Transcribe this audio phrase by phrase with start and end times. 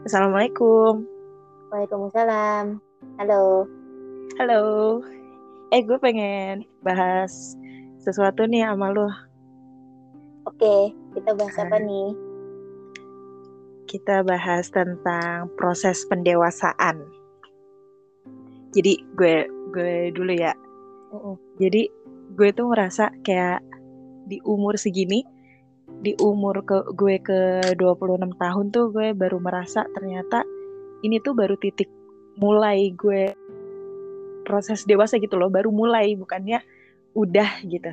[0.00, 1.04] Assalamualaikum.
[1.68, 2.80] Waalaikumsalam.
[3.20, 3.68] Halo.
[4.40, 4.60] Halo.
[5.70, 7.54] Eh, gue pengen bahas
[8.00, 9.12] sesuatu nih sama lo.
[10.48, 11.84] Oke, kita bahas apa Ah.
[11.84, 12.10] nih?
[13.84, 17.04] Kita bahas tentang proses pendewasaan.
[18.72, 19.44] Jadi gue
[19.76, 20.56] gue dulu ya.
[21.12, 21.36] Mm-mm.
[21.60, 21.92] Jadi
[22.38, 23.60] gue tuh ngerasa kayak
[24.24, 25.26] di umur segini,
[26.00, 27.40] di umur ke gue ke
[27.76, 30.42] 26 tahun tuh gue baru merasa ternyata
[31.04, 31.88] ini tuh baru titik
[32.40, 33.36] mulai gue
[34.48, 36.64] proses dewasa gitu loh, baru mulai bukannya
[37.12, 37.92] udah gitu.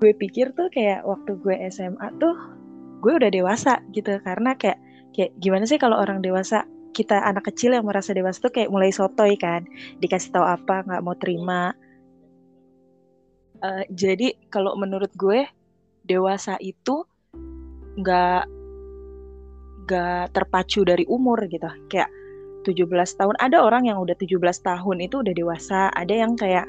[0.00, 2.36] Gue pikir tuh kayak waktu gue SMA tuh
[3.00, 4.78] gue udah dewasa gitu karena kayak
[5.16, 8.92] kayak gimana sih kalau orang dewasa kita anak kecil yang merasa dewasa tuh kayak mulai
[8.92, 9.64] sotoy kan
[9.98, 11.72] dikasih tahu apa nggak mau terima
[13.60, 15.44] Eh, jadi kalau menurut gue
[16.06, 17.04] dewasa itu
[18.00, 18.44] nggak
[19.86, 21.66] nggak terpacu dari umur gitu.
[21.90, 22.10] Kayak
[22.62, 22.86] 17
[23.18, 26.68] tahun ada orang yang udah 17 tahun itu udah dewasa ada yang kayak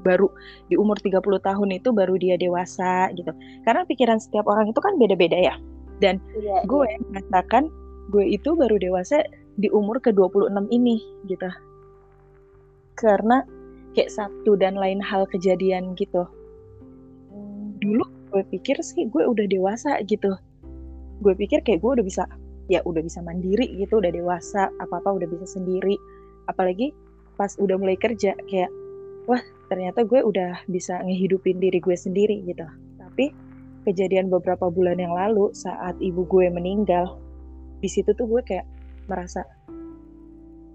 [0.00, 0.32] baru
[0.72, 3.32] di umur 30 tahun itu baru dia dewasa gitu.
[3.66, 5.54] Karena pikiran setiap orang itu kan beda-beda ya.
[6.00, 6.96] Dan Iya, gue iya.
[7.04, 7.68] mengatakan
[8.08, 9.20] gue itu baru dewasa
[9.60, 11.50] di umur ke 26 ini gitu.
[12.96, 13.44] Karena
[13.92, 16.24] kayak satu dan lain hal kejadian gitu.
[17.28, 20.32] Hmm, dulu gue pikir sih gue udah dewasa gitu.
[21.20, 22.24] Gue pikir kayak gue udah bisa
[22.70, 25.98] ya udah bisa mandiri gitu udah dewasa apa apa udah bisa sendiri.
[26.46, 26.94] Apalagi
[27.34, 28.70] pas udah mulai kerja kayak
[29.26, 32.66] wah ternyata gue udah bisa ngehidupin diri gue sendiri gitu.
[32.96, 33.34] Tapi
[33.84, 37.18] kejadian beberapa bulan yang lalu saat ibu gue meninggal
[37.80, 38.66] di situ tuh gue kayak
[39.08, 39.42] merasa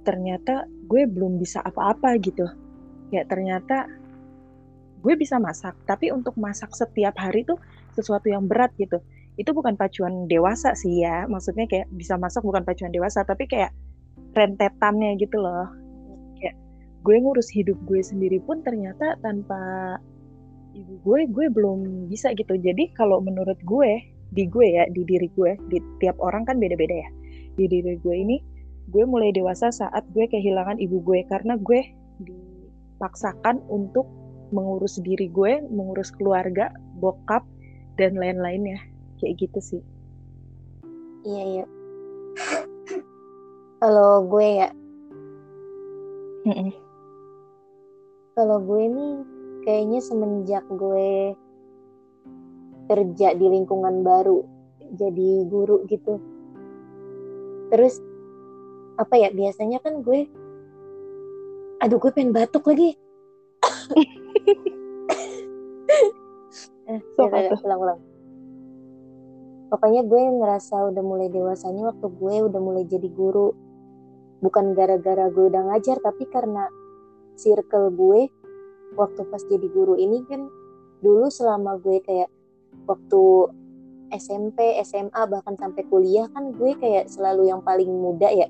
[0.06, 2.46] ternyata gue belum bisa apa-apa gitu.
[3.10, 3.90] Kayak ternyata
[5.06, 7.62] gue bisa masak tapi untuk masak setiap hari tuh
[7.94, 8.98] sesuatu yang berat gitu.
[9.38, 13.70] Itu bukan pacuan dewasa sih ya maksudnya kayak bisa masak bukan pacuan dewasa tapi kayak
[14.34, 15.70] rentetannya gitu loh.
[16.42, 16.58] Kayak
[17.06, 19.62] gue ngurus hidup gue sendiri pun ternyata tanpa
[20.74, 22.58] ibu gue gue belum bisa gitu.
[22.58, 24.02] Jadi kalau menurut gue
[24.34, 27.10] di gue ya di diri gue di tiap orang kan beda-beda ya.
[27.54, 28.42] Di diri gue ini
[28.90, 31.86] gue mulai dewasa saat gue kehilangan ibu gue karena gue
[32.26, 34.25] dipaksakan untuk
[34.56, 36.72] mengurus diri gue, mengurus keluarga,
[37.04, 37.44] bokap,
[38.00, 38.80] dan lain-lainnya.
[39.20, 39.82] Kayak gitu sih.
[41.28, 41.66] Iya, iya.
[43.84, 44.70] Kalau gue ya,
[48.36, 49.14] kalau gue nih
[49.66, 51.34] kayaknya semenjak gue
[52.86, 54.46] kerja di lingkungan baru,
[54.94, 56.22] jadi guru gitu.
[57.74, 57.98] Terus
[59.02, 60.28] apa ya biasanya kan gue
[61.84, 62.96] aduh gue pengen batuk lagi
[66.90, 68.00] eh, ya, ya, ulang-ulang.
[69.66, 73.52] Pokoknya gue ngerasa udah mulai dewasanya waktu gue udah mulai jadi guru.
[74.40, 76.70] Bukan gara-gara gue udah ngajar, tapi karena
[77.36, 78.30] circle gue
[78.96, 80.48] waktu pas jadi guru ini kan
[81.04, 82.32] dulu selama gue kayak
[82.88, 83.52] waktu
[84.14, 88.48] SMP, SMA bahkan sampai kuliah kan gue kayak selalu yang paling muda ya.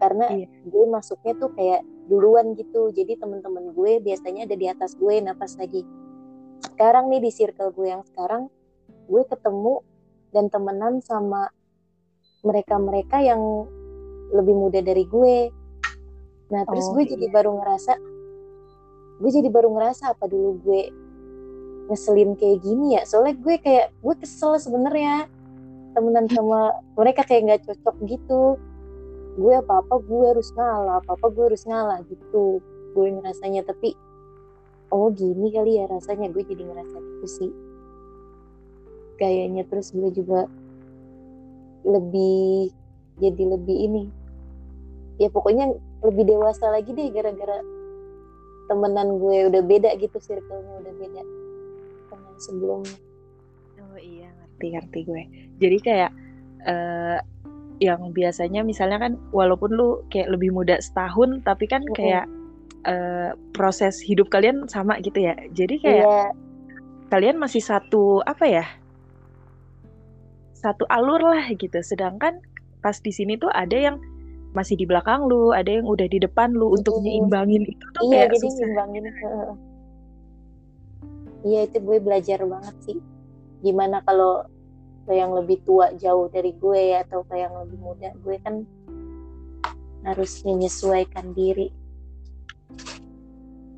[0.00, 0.48] Karena Iya.
[0.66, 2.90] gue masuknya tuh kayak duluan gitu.
[2.94, 5.82] Jadi temen-temen gue biasanya ada di atas gue, napas lagi.
[6.62, 8.48] Sekarang nih di circle gue yang sekarang
[9.06, 9.82] gue ketemu
[10.34, 11.50] dan temenan sama
[12.42, 13.40] mereka-mereka yang
[14.34, 15.50] lebih muda dari gue.
[16.50, 17.34] Nah terus Oh, gue jadi iya.
[17.34, 17.92] baru ngerasa
[19.16, 20.82] gue jadi baru ngerasa apa dulu gue
[21.90, 23.02] ngeselin kayak gini ya.
[23.06, 25.30] Soalnya gue kayak gue kesel sebenarnya.
[25.96, 28.60] Temenan sama mereka kayak nggak cocok gitu
[29.36, 32.64] gue apa apa gue harus ngalah apa apa gue harus ngalah gitu.
[32.96, 33.92] Gue ngerasanya tapi
[34.90, 36.32] oh gini kali ya rasanya.
[36.32, 37.52] Gue jadi ngerasa gitu sih.
[39.20, 40.48] Gayanya terus gue juga
[41.84, 42.72] lebih
[43.20, 44.04] jadi lebih ini.
[45.20, 45.72] Ya pokoknya
[46.04, 47.60] lebih dewasa lagi deh gara-gara
[48.66, 51.22] temenan gue udah beda gitu circle-nya udah beda
[52.10, 52.98] teman sebelumnya.
[53.80, 55.22] Oh iya, ngerti-ngerti gue.
[55.62, 56.10] Jadi kayak
[56.66, 57.18] eh,
[57.78, 62.24] yang biasanya misalnya kan walaupun lu kayak lebih muda setahun, tapi kan kayak
[62.88, 65.36] eh, proses hidup kalian sama gitu ya.
[65.52, 66.46] Jadi kayak iya
[67.10, 68.66] kalian masih satu apa ya?
[70.56, 71.78] Satu alur lah gitu.
[71.82, 72.42] Sedangkan
[72.82, 73.96] pas di sini tuh ada yang
[74.56, 77.04] masih di belakang lu, ada yang udah di depan lu untuk Mm-mm.
[77.04, 78.68] nyeimbangin itu tuh iya kayak jadi susah.
[81.44, 82.98] iya itu gue belajar banget sih
[83.60, 84.48] gimana kalau
[85.06, 88.66] ke yang lebih tua jauh dari gue ya atau ke yang lebih muda gue kan
[90.02, 91.70] harus menyesuaikan diri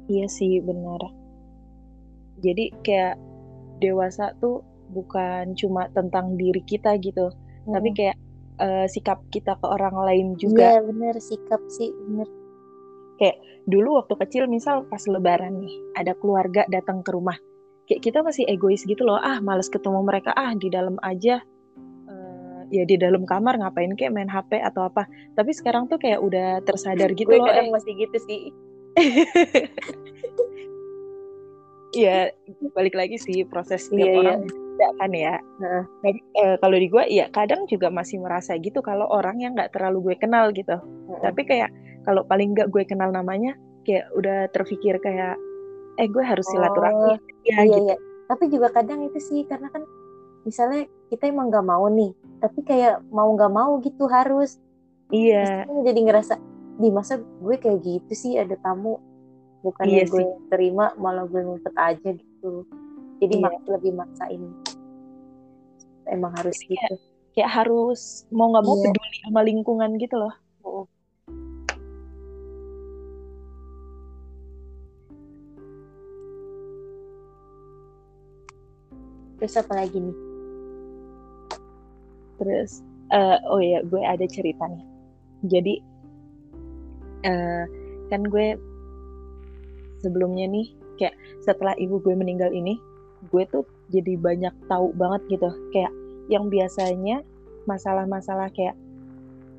[0.08, 1.04] Iya sih benar.
[2.40, 3.20] Jadi kayak
[3.84, 7.28] dewasa tuh bukan cuma tentang diri kita gitu,
[7.68, 7.96] tapi Mm.
[7.96, 8.16] kayak
[8.56, 10.80] uh, sikap kita ke orang lain juga.
[10.80, 12.24] Iya bener sikap sih bener.
[13.20, 13.36] Kayak
[13.68, 17.36] dulu waktu kecil misal pas lebaran nih ada keluarga datang ke rumah,
[17.88, 19.16] kita masih egois gitu loh.
[19.16, 21.40] Ah males ketemu mereka, ah di dalam aja.
[22.04, 25.08] Uh, ya di dalam kamar ngapain kayak main HP atau apa.
[25.32, 27.48] Tapi sekarang tuh kayak udah tersadar gitu Gue loh.
[27.48, 27.72] kadang eh.
[27.72, 28.40] masih gitu sih.
[31.96, 32.36] Iya,
[32.76, 34.20] balik lagi sih proses Iya, iya.
[34.20, 35.34] orang beda kan ya.
[36.04, 39.74] Tapi, eh, kalau di gue, ya kadang juga masih merasa gitu kalau orang yang nggak
[39.74, 40.76] terlalu gue kenal gitu.
[41.24, 41.72] Tapi kayak
[42.06, 45.34] kalau paling nggak gue kenal namanya, kayak udah terpikir kayak,
[45.98, 47.18] eh gue harus silaturahmi.
[47.44, 47.78] ya iya gitu.
[47.84, 47.96] iya.
[48.26, 49.82] Tapi juga kadang itu sih karena kan
[50.42, 54.60] misalnya kita emang nggak mau nih, tapi kayak mau nggak mau gitu harus.
[55.08, 56.34] Iya, Terus jadi ngerasa
[56.76, 59.00] di masa gue kayak gitu sih ada tamu
[59.58, 60.28] bukannya Iya gue sih.
[60.46, 62.62] terima malah gue ngumpet aja gitu.
[63.18, 63.42] Jadi Iya.
[63.42, 64.42] mak- lebih maksain.
[66.06, 66.96] Emang harus Jadi kayak- gitu.
[67.34, 68.84] kayak harus mau nggak mau Iya.
[68.86, 70.34] peduli sama lingkungan gitu loh.
[79.38, 80.18] Terus apa lagi nih?
[82.38, 82.82] Terus,
[83.14, 84.84] eh, oh ya, gue ada cerita nih.
[85.46, 85.74] Jadi,
[87.26, 87.64] eh,
[88.10, 88.58] kan gue
[90.02, 90.66] sebelumnya nih,
[90.98, 92.78] kayak setelah ibu gue meninggal ini,
[93.30, 95.50] gue tuh jadi banyak tahu banget gitu.
[95.74, 95.94] Kayak
[96.30, 97.22] yang biasanya
[97.66, 98.74] masalah-masalah kayak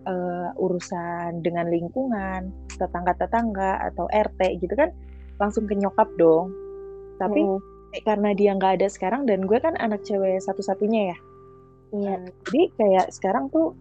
[0.08, 4.92] eh, urusan dengan lingkungan, tetangga-tetangga atau RT gitu kan,
[5.40, 6.52] langsung ke nyokap dong.
[7.20, 11.18] Tapi kayak karena dia nggak ada sekarang dan gue kan anak cewek satu-satunya ya.
[11.90, 12.14] Iya.
[12.16, 13.74] Eh, jadi kayak sekarang tuh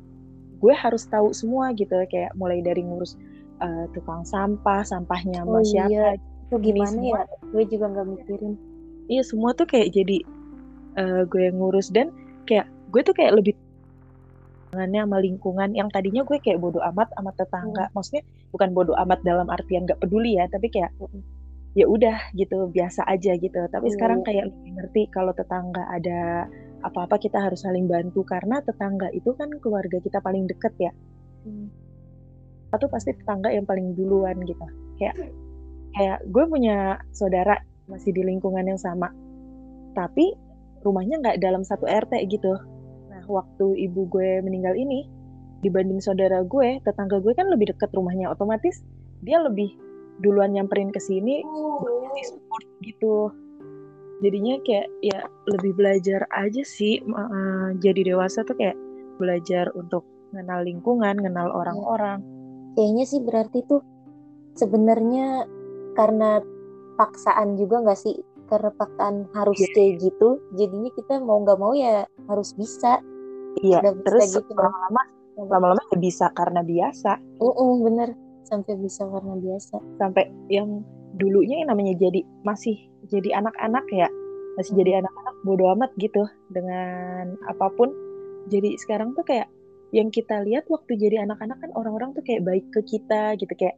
[0.59, 3.15] gue harus tahu semua gitu kayak mulai dari ngurus
[3.59, 5.91] eh, tukang sampah, sampahnya sama Oh siapa.
[5.93, 6.09] iya.
[6.49, 7.19] Itu gimana semua.
[7.21, 7.37] ya?
[7.53, 8.55] Gue juga nggak mikirin.
[9.09, 10.25] Iya semua tuh kayak jadi
[10.97, 12.09] eh, gue yang ngurus dan
[12.49, 13.53] kayak gue tuh kayak lebih
[14.69, 17.89] tangannya sama lingkungan yang tadinya gue kayak bodoh amat sama tetangga.
[17.93, 18.21] Maksudnya
[18.53, 21.21] bukan bodoh amat dalam artian nggak peduli ya, tapi kayak Mm.
[21.77, 23.61] Ya udah gitu biasa aja gitu.
[23.69, 26.49] Tapi sekarang kayak lebih ngerti kalau tetangga ada
[26.87, 30.93] apa-apa kita harus saling bantu karena tetangga itu kan keluarga kita paling deket ya.
[31.45, 31.69] Hmm.
[32.73, 34.65] Satu pasti tetangga yang paling duluan gitu.
[35.01, 35.33] Kayak
[35.97, 37.59] kayak gue punya saudara
[37.91, 39.11] masih di lingkungan yang sama.
[39.97, 40.37] Tapi
[40.87, 42.55] rumahnya nggak dalam satu RT gitu.
[43.11, 45.09] Nah, waktu ibu gue meninggal ini
[45.59, 48.79] dibanding saudara gue, tetangga gue kan lebih dekat rumahnya otomatis
[49.27, 49.75] dia lebih
[50.19, 51.41] duluan nyamperin ke sini
[52.13, 53.31] di support gitu.
[54.19, 58.75] Jadinya kayak ya lebih belajar aja sih eh, jadi dewasa tuh kayak
[59.17, 60.03] belajar untuk
[60.35, 62.19] kenal lingkungan, kenal orang-orang.
[62.75, 63.83] Kayaknya sih berarti tuh
[64.55, 65.47] sebenarnya
[65.95, 66.43] karena
[66.95, 68.19] paksaan juga nggak sih?
[68.49, 69.71] Karena paksaan harus Iya.
[69.77, 72.99] kayak gitu, jadinya kita mau nggak mau ya harus bisa.
[73.59, 74.71] Iya, bisa terus gitu kan.
[74.71, 75.03] lama-lama
[75.39, 78.11] lama-lama ya bisa karena biasa Mm-mm, bener
[78.49, 79.77] sampai bisa karena biasa.
[80.01, 80.81] sampai yang
[81.21, 82.77] dulunya yang namanya jadi masih
[83.13, 84.09] jadi anak-anak ya
[84.57, 84.81] masih Hmm.
[84.83, 87.93] jadi anak-anak bodo amat gitu dengan apa pun
[88.49, 89.47] jadi sekarang tuh kayak
[89.93, 93.77] yang kita lihat waktu jadi anak-anak kan orang-orang tuh kayak baik ke kita gitu kayak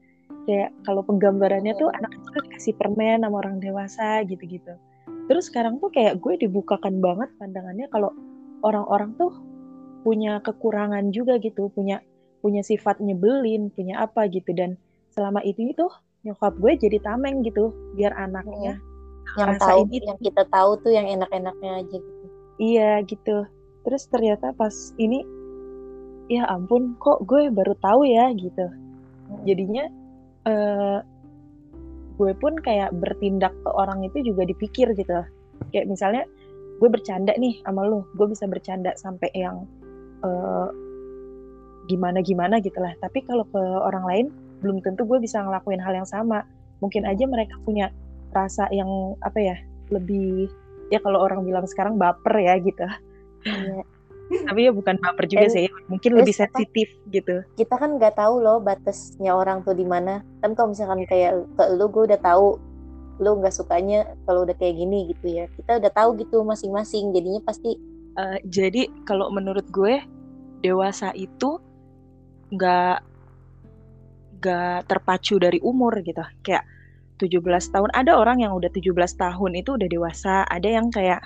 [0.49, 4.75] kayak kalau penggambarannya tuh anak kecil dikasih permen sama orang dewasa gitu-gitu
[5.31, 8.11] terus sekarang tuh kayak gue dibukakan banget pandangannya kalau
[8.67, 9.31] orang-orang tuh
[10.03, 12.01] punya kekurangan juga gitu punya
[12.41, 14.51] punya sifat nyebelin punya apa gitu.
[14.57, 14.77] Dan
[15.13, 15.87] selama itu itu
[16.27, 18.77] nyokap gue jadi tameng gitu biar anaknya
[19.39, 20.05] Yang tahu, itu.
[20.05, 22.25] yang kita tahu tuh yang enak-enaknya aja gitu.
[22.61, 23.47] iya gitu.
[23.87, 25.25] Terus ternyata pas ini
[26.29, 28.67] ya ampun kok gue baru tahu ya gitu.
[29.47, 29.87] Jadinya
[30.45, 30.99] eh
[32.21, 35.25] gue pun kayak bertindak ke orang itu juga dipikir gitu.
[35.73, 36.23] Kayak misalnya
[36.81, 39.65] gue bercanda nih sama lo gue bisa bercanda sampai yang
[40.27, 40.69] eh,
[41.91, 44.27] gimana gimana gitu lah tapi kalau ke orang lain
[44.63, 46.47] belum tentu gue bisa ngelakuin hal yang sama
[46.79, 47.91] mungkin aja mereka punya
[48.31, 48.87] rasa yang
[49.21, 49.57] apa ya
[49.91, 50.47] lebih
[50.89, 52.87] ya kalau orang bilang sekarang baper ya gitu
[53.41, 53.83] Iya.
[54.47, 56.43] tapi ya bukan baper juga Dan- sih mungkin terus lebih apa?
[56.47, 60.23] sensitif gitu Kita kan nggak tahu loh batasnya orang tuh di mana.
[60.39, 62.55] Kan kalau misalkan kayak ke lu gue udah tahu
[63.19, 65.45] lu nggak sukanya kalau udah kayak gini gitu ya.
[65.51, 67.11] Kita udah tahu gitu masing-masing.
[67.11, 67.75] Jadinya pasti
[68.13, 69.99] Eh, jadi kalau menurut gue
[70.61, 71.59] dewasa itu
[72.51, 72.99] nggak
[74.41, 76.25] nggak terpacu dari umur gitu.
[76.43, 76.65] Kayak
[77.21, 81.21] 17 tahun ada orang yang udah 17 tahun itu udah dewasa ada yang kayak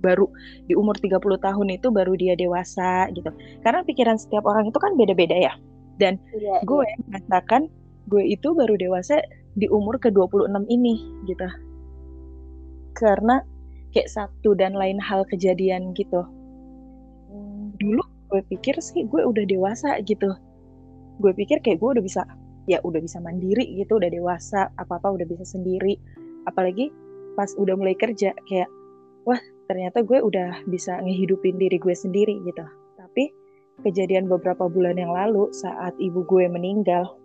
[0.00, 0.26] baru
[0.66, 3.28] di umur 30 tahun itu baru dia dewasa gitu.
[3.60, 5.54] Karena pikiran setiap orang itu kan beda-beda ya.
[6.00, 7.70] Dan iya, gue merasakan
[8.10, 9.22] gue itu baru dewasa
[9.54, 10.94] di umur ke 26 ini
[11.28, 11.46] gitu.
[12.96, 13.44] Karena
[13.94, 16.26] kayak satu dan lain hal kejadian gitu.
[17.30, 18.02] Hmm, dulu
[18.34, 20.34] gue pikir sih gue udah dewasa gitu
[21.18, 22.22] gue pikir kayak gue udah bisa
[22.64, 26.00] ya udah bisa mandiri gitu udah dewasa apa apa udah bisa sendiri.
[26.48, 26.90] Apalagi
[27.34, 28.70] pas udah mulai kerja kayak
[29.28, 32.64] wah ternyata gue udah bisa ngehidupin diri gue sendiri gitu.
[32.98, 33.30] Tapi
[33.84, 37.18] kejadian beberapa bulan yang lalu saat ibu gue meninggal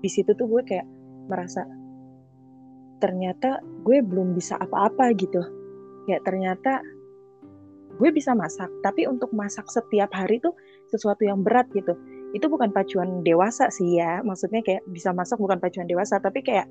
[0.00, 0.86] di situ tuh gue kayak
[1.26, 1.66] merasa
[3.02, 5.42] ternyata gue belum bisa apa-apa gitu.
[6.06, 6.78] Ya ternyata
[7.96, 10.52] gue bisa masak tapi untuk masak setiap hari tuh
[10.92, 11.96] sesuatu yang berat gitu
[12.34, 14.24] itu bukan pacuan dewasa sih ya.
[14.24, 16.66] Maksudnya kayak bisa masak bukan pacuan dewasa tapi kayak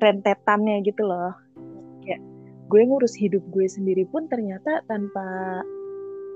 [0.00, 1.34] rentetannya gitu loh.
[2.04, 2.22] Kayak
[2.66, 5.60] gue ngurus hidup gue sendiri pun ternyata tanpa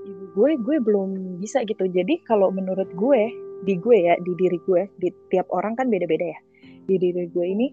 [0.05, 1.89] ibu gue gue belum bisa gitu.
[1.89, 3.21] Jadi kalau menurut gue
[3.61, 6.39] di gue ya di diri gue di tiap orang kan beda-beda ya.
[6.61, 7.67] Di diri gue ini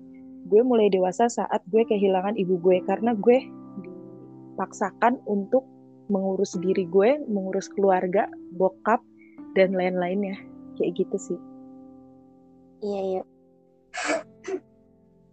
[0.48, 2.80] gue mulai dewasa saat gue kehilangan ibu gue.
[2.84, 3.38] Karena gue
[3.84, 5.64] dipaksakan untuk
[6.08, 8.26] mengurus diri gue, mengurus keluarga,
[8.56, 9.04] bokap,
[9.52, 10.36] dan lain-lainnya.
[10.78, 11.38] Kayak gitu sih.
[12.86, 13.22] Iya, iya.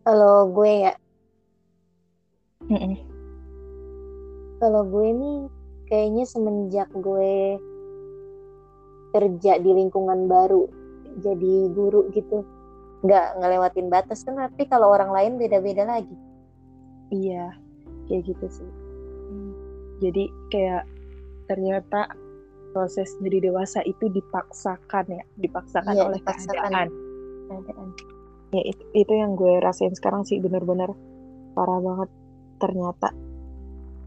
[0.06, 0.94] Kalau gue ya,
[2.66, 2.96] mm -mm.
[4.62, 5.38] kalau gue nih
[5.90, 7.58] kayaknya semenjak gue
[9.14, 10.70] kerja di lingkungan baru,
[11.22, 12.46] jadi guru gitu,
[13.06, 14.38] nggak ngelewatin batas kan.
[14.38, 16.18] Tapi kalau orang lain beda-beda lagi.
[17.14, 17.54] Iya,
[18.10, 18.70] kayak gitu sih
[20.00, 20.84] jadi kayak
[21.48, 22.10] ternyata
[22.76, 26.52] proses jadi dewasa itu dipaksakan ya dipaksakan Iya, oleh dipaksakan.
[26.52, 26.90] keadaan
[27.46, 27.88] Keadaan.
[28.52, 30.92] ya itu, itu yang gue rasain sekarang sih bener-bener
[31.52, 32.10] parah banget
[32.58, 33.16] ternyata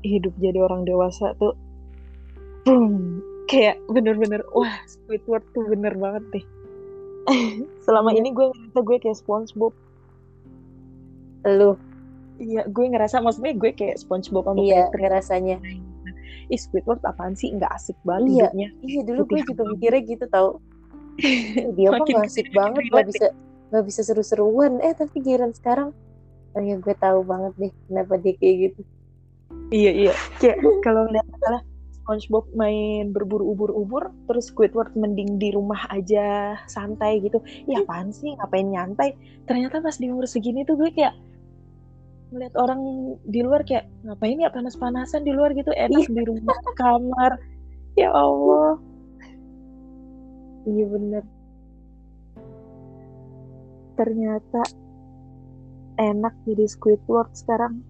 [0.03, 1.57] hidup jadi orang dewasa tuh
[2.63, 6.45] boom, kayak bener-bener wah Squidward tuh bener banget deh
[7.85, 8.19] selama Iya.
[8.19, 9.73] ini gue ngerasa gue kayak SpongeBob
[11.49, 11.79] Lu,
[12.37, 15.57] iya gue ngerasa maksudnya gue kayak SpongeBob sama iya Patrick rasanya.
[16.49, 18.37] Ih Squidward apaan sih nggak asik banget Iya.
[18.49, 20.51] hidupnya Iya dulu gue juga mikirnya gitu tau.
[21.77, 23.27] Dia mah Makin gak asik banget, makin gak relate bisa
[23.69, 24.73] gak bisa seru-seruan.
[24.81, 25.91] Eh tapi giliran sekarang,
[26.55, 28.81] oh ya gue tahu banget deh kenapa dia kayak gitu.
[29.75, 30.13] Iya iya.
[30.39, 31.63] Kayak kalau ngeliat misalnya
[31.93, 37.43] SpongeBob main berburu ubur-ubur, terus Squidward mending di rumah aja santai gitu.
[37.69, 39.13] Ya apaan sih ngapain nyantai?
[39.45, 41.13] Ternyata pas di umur segini tuh gue kayak
[42.29, 42.81] ngeliat orang
[43.25, 47.41] di luar kayak ngapain ya panas-panasan di luar gitu enak di rumah kamar.
[47.97, 48.77] Ya Allah.
[50.69, 51.25] Iya bener.
[53.97, 54.63] Ternyata
[55.99, 57.83] enak jadi Squidward sekarang.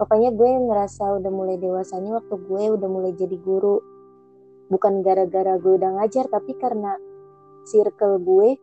[0.00, 3.78] Pokoknya gue ngerasa udah mulai dewasanya waktu gue udah mulai jadi guru.
[4.72, 6.96] Bukan gara-gara gue udah ngajar, tapi karena
[7.68, 8.56] circle gue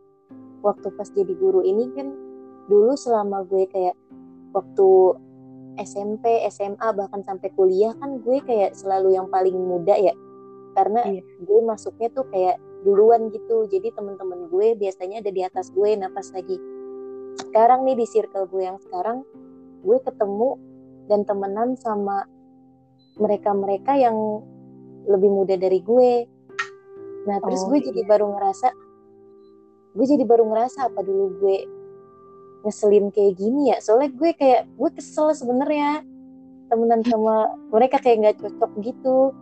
[0.66, 2.10] waktu pas jadi guru ini kan
[2.66, 3.94] dulu selama gue kayak
[4.52, 4.88] waktu
[5.78, 10.14] SMP, SMA bahkan sampai kuliah kan gue kayak selalu yang paling muda ya.
[10.74, 11.22] Karena Iya.
[11.42, 13.66] gue masuknya tuh kayak duluan gitu.
[13.70, 16.58] Jadi temen-temen gue biasanya ada di atas gue, napas lagi.
[17.38, 19.22] Sekarang nih di circle gue yang sekarang,
[19.82, 20.58] gue ketemu
[21.06, 22.26] dan temenan sama
[23.18, 24.42] mereka-mereka yang
[25.06, 26.26] lebih muda dari gue.
[27.26, 28.08] Nah, terus Oh, gue jadi iya.
[28.08, 28.68] baru ngerasa,
[29.94, 31.56] gue jadi baru ngerasa apa dulu gue
[32.68, 33.80] ngeselin kayak gini ya.
[33.80, 36.04] Soalnya gue kayak, gue kesel sebenarnya
[36.68, 39.32] temenan sama mereka kayak nggak cocok gitu.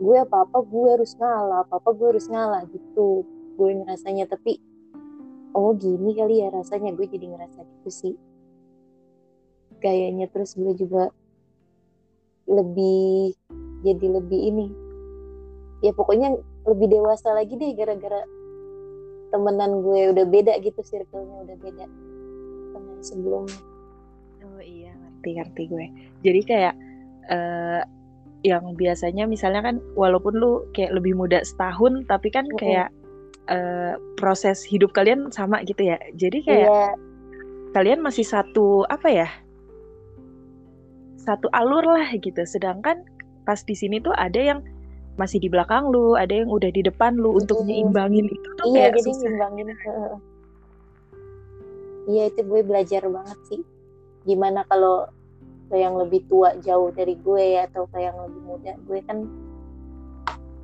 [0.00, 3.24] Gue apa-apa gue harus ngalah, apa-apa gue harus ngalah gitu.
[3.56, 4.60] Gue ngerasanya, tapi
[5.52, 6.96] oh gini kali ya rasanya.
[6.96, 8.16] Gue jadi ngerasa gitu sih
[9.80, 11.12] gayanya terus gue juga
[12.46, 13.34] lebih
[13.84, 14.66] jadi lebih ini
[15.84, 16.32] ya pokoknya
[16.64, 18.24] lebih dewasa lagi deh gara-gara
[19.30, 21.86] temenan gue udah beda gitu circle-nya udah beda
[23.06, 23.54] sebelumnya
[24.42, 25.86] Oh iya, ngerti ngerti gue.
[26.26, 26.74] Jadi kayak
[27.30, 27.82] eh,
[28.46, 32.88] yang biasanya misalnya kan walaupun lu kayak lebih muda setahun, tapi kan kayak
[33.50, 35.98] eh, proses hidup kalian sama gitu ya.
[36.14, 37.06] Jadi kayak iya
[37.76, 39.28] kalian masih satu apa ya?
[41.20, 42.40] Satu alur lah gitu.
[42.48, 43.04] Sedangkan
[43.44, 44.64] pas di sini tuh ada yang
[45.20, 48.88] masih di belakang lu, ada yang udah di depan lu untuk nyimbangin itu tuh iya
[48.88, 49.20] kayak jadi susah.
[49.28, 50.16] ngimbangin heeh.
[52.06, 53.62] Iya itu gue belajar banget sih
[54.26, 55.06] gimana kalau
[55.66, 59.26] ke yang lebih tua jauh dari gue ya atau ke yang lebih muda gue kan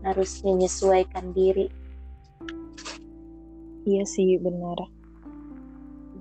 [0.02, 1.70] harus menyesuaikan diri
[3.82, 4.78] Iya sih benar.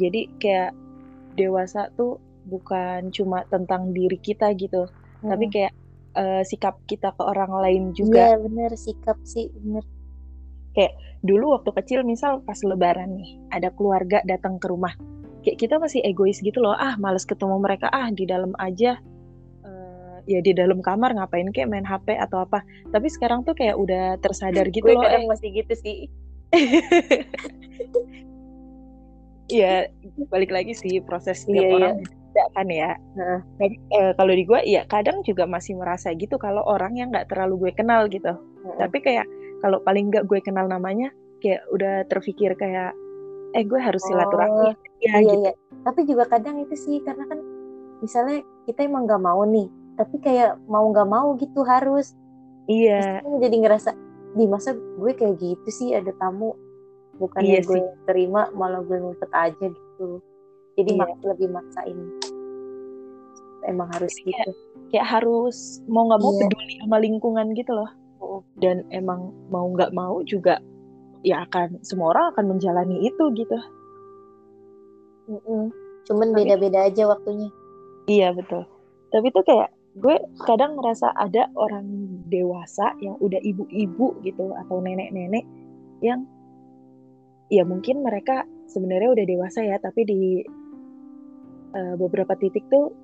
[0.02, 0.74] Jadi kayak
[1.38, 2.18] dewasa tuh
[2.50, 4.90] bukan cuma tentang diri kita gitu,
[5.22, 5.54] tapi Mm-mm.
[5.54, 5.74] kayak
[6.18, 8.34] eh, sikap kita ke orang lain juga.
[8.34, 9.54] Iya bener sikap sih
[10.76, 10.92] bener.
[11.22, 14.98] Dulu waktu kecil misal pas lebaran nih, ada keluarga datang ke rumah.
[15.46, 18.98] Kayak kita masih egois gitu loh, ah males ketemu mereka, ah di dalam aja.
[19.62, 22.62] Eh, ya di dalam kamar ngapain kayak main HP atau apa
[22.94, 25.98] tapi sekarang tuh kayak udah tersadar gitu gue loh kadang eh, masih gitu sih
[29.62, 29.90] ya
[30.30, 31.78] balik lagi sih proses setiap Iya, iya.
[31.78, 32.92] orang beda kan ya
[33.60, 37.28] tapi eh, kalau di gue ya kadang juga masih merasa gitu kalau orang yang nggak
[37.28, 38.78] terlalu gue kenal gitu Heeh.
[38.80, 39.28] tapi kayak
[39.62, 42.94] kalau paling nggak gue kenal namanya kayak udah terpikir kayak
[43.52, 45.38] eh gue harus silaturahmi ya iya gitu.
[45.42, 45.52] iya
[45.82, 47.40] tapi juga kadang itu sih karena kan
[48.00, 52.18] misalnya kita emang nggak mau nih tapi kayak mau nggak mau gitu harus.
[52.66, 53.22] Iya.
[53.22, 53.90] Terus kan jadi ngerasa
[54.32, 56.56] di masa gue kayak gitu sih ada tamu
[57.20, 60.22] bukannya Iya gue terima malah gue ngumpet aja gitu.
[60.74, 61.00] Jadi Iya.
[61.04, 61.98] mak- lebih maksain.
[63.62, 64.52] Emang harus Jadi kayak- gitu.
[64.90, 66.40] kayak harus mau nggak mau Iya.
[66.42, 67.86] peduli sama lingkungan gitu loh.
[67.86, 67.92] Oh.
[68.62, 70.62] Dan emang mau nggak mau juga
[71.22, 73.58] ya akan semua orang akan menjalani itu gitu.
[75.32, 75.70] Mm-mm.
[76.10, 77.50] cuman Tapi- beda-beda aja waktunya.
[78.10, 78.66] Iya betul.
[79.14, 80.16] Tapi tuh kayak gue
[80.48, 81.86] kadang ngerasa ada orang
[82.32, 85.44] dewasa yang udah ibu-ibu gitu atau nenek-nenek
[86.00, 86.24] yang
[87.52, 90.22] ya mungkin mereka sebenarnya udah dewasa ya tapi di
[91.76, 92.96] eh, beberapa titik tuh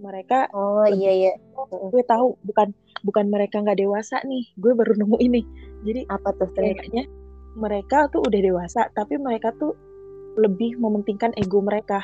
[0.00, 1.32] mereka oh Lebih- iya iya.
[1.92, 2.72] gue tahu bukan
[3.02, 5.42] bukan mereka nggak dewasa nih gue baru nemu ini.
[5.82, 7.04] Jadi apa tuh kayaknya
[7.58, 9.74] mereka tuh udah dewasa tapi mereka tuh
[10.40, 12.00] lebih mementingkan ego mereka.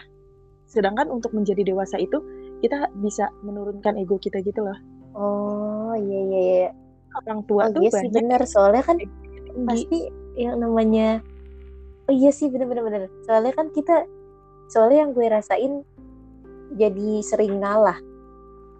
[0.68, 2.20] Sedangkan untuk menjadi dewasa itu
[2.60, 4.78] kita bisa menurunkan ego kita gitu loh.
[5.16, 6.70] Oh iya iya iya.
[7.24, 8.40] Orang oh tua tuh iya sih bener.
[8.44, 9.64] Soalnya kan tinggi.
[9.64, 10.00] pasti
[10.38, 11.24] yang namanya
[12.06, 13.02] oh iya sih bener-bener bener.
[13.24, 14.04] Soalnya kan kita
[14.68, 15.72] soalnya yang gue rasain
[16.74, 17.96] jadi sering ngalah.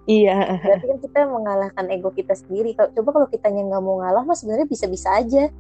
[0.05, 0.57] Iya.
[0.59, 2.73] Berarti kan kita mengalahkan ego kita sendiri.
[2.73, 5.53] Kalau coba kalau kitanya nggak mau ngalah mah sebenarnya bisa-bisa aja.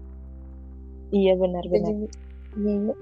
[1.08, 1.88] Iya benar Kita benar.
[1.94, 2.12] jadi-
[2.58, 2.94] iya iya.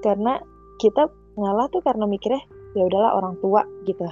[0.00, 0.32] Karena
[0.76, 2.42] kita ngalah tuh karena mikirnya
[2.74, 4.06] ya udahlah orang tua gitu.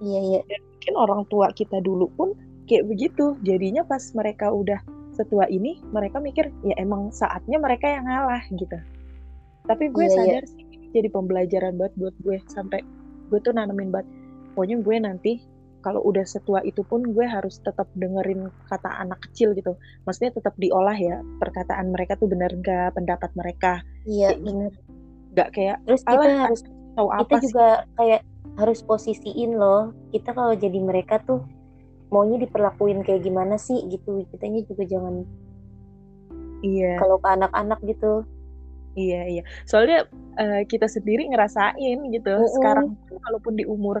[0.00, 0.40] Iya iya.
[0.78, 2.28] Mungkin orang tua kita dulu pun
[2.64, 3.36] kayak begitu.
[3.40, 4.80] Jadinya pas mereka udah
[5.12, 8.76] setua ini mereka mikir ya emang saatnya mereka yang ngalah gitu.
[9.64, 10.18] Tapi gue Iya, iya.
[10.40, 12.80] sadar sih ini jadi pembelajaran banget buat gue sampai
[13.28, 14.08] gue tuh nanemin banget.
[14.56, 15.32] Pokoknya gue nanti
[15.78, 19.78] kalau udah setua itu pun gue harus tetap dengerin kata anak kecil gitu.
[20.04, 23.72] Maksudnya tetap diolah ya perkataan mereka tuh benar gak pendapat mereka.
[24.04, 24.72] Iya Kayak bener
[25.38, 26.60] gak kayak terus kita harus
[26.98, 27.44] tahu kita apa sih?
[27.46, 28.20] juga kayak
[28.58, 31.46] harus posisiin loh kita kalau jadi mereka tuh
[32.10, 34.26] maunya diperlakuin kayak gimana sih gitu.
[34.34, 35.22] Kitanya juga jangan
[36.66, 36.98] iya.
[36.98, 38.26] kalau ke anak-anak gitu
[38.96, 39.42] Iya iya.
[39.68, 40.08] Soalnya
[40.40, 42.32] eh, kita sendiri ngerasain gitu.
[42.32, 42.54] Mm-mm.
[42.56, 44.00] Sekarang pun walaupun di umur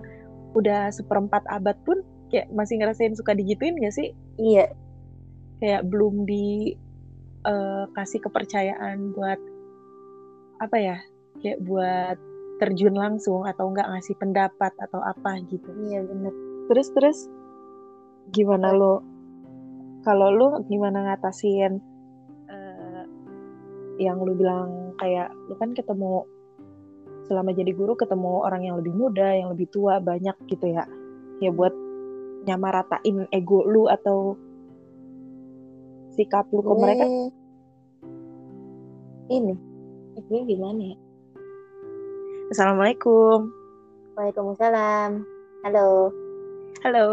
[0.56, 2.00] udah seperempat abad pun
[2.32, 4.12] kayak masih ngerasain suka digituin gak sih?
[4.40, 4.68] iya
[5.60, 6.72] Kayak belum di
[7.44, 9.40] eh, kasih kepercayaan buat
[10.62, 10.96] apa ya?
[11.38, 12.16] Kayak buat
[12.58, 15.70] terjun langsung atau enggak ngasih pendapat atau apa gitu.
[15.86, 16.34] iya bener
[16.68, 17.18] Terus terus
[18.34, 19.00] gimana lo?
[20.02, 21.78] Kalau lo gimana ngatasin
[23.98, 26.22] yang lu bilang kayak lu kan ketemu
[27.26, 30.88] selama jadi guru ketemu orang yang lebih muda, yang lebih tua banyak gitu ya.
[31.42, 31.74] Ya buat
[32.48, 34.38] nyamaratain ego lu atau
[36.18, 37.06] sikap lu ke gue mereka.
[39.28, 39.54] ini
[40.18, 40.96] gue gimana ya
[42.50, 43.54] Assalamualaikum.
[44.18, 45.22] Waalaikumsalam
[45.62, 46.10] halo
[46.82, 47.08] Halo.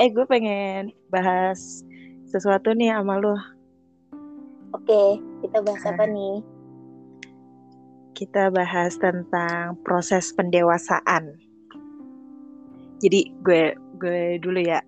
[0.00, 1.84] Eh gue pengen bahas
[2.24, 3.36] sesuatu nih sama lu.
[4.72, 6.36] oke kita bahas apa nih
[8.10, 11.40] Kita bahas tentang proses pendewasaan.
[13.00, 14.84] Jadi gue gue dulu ya.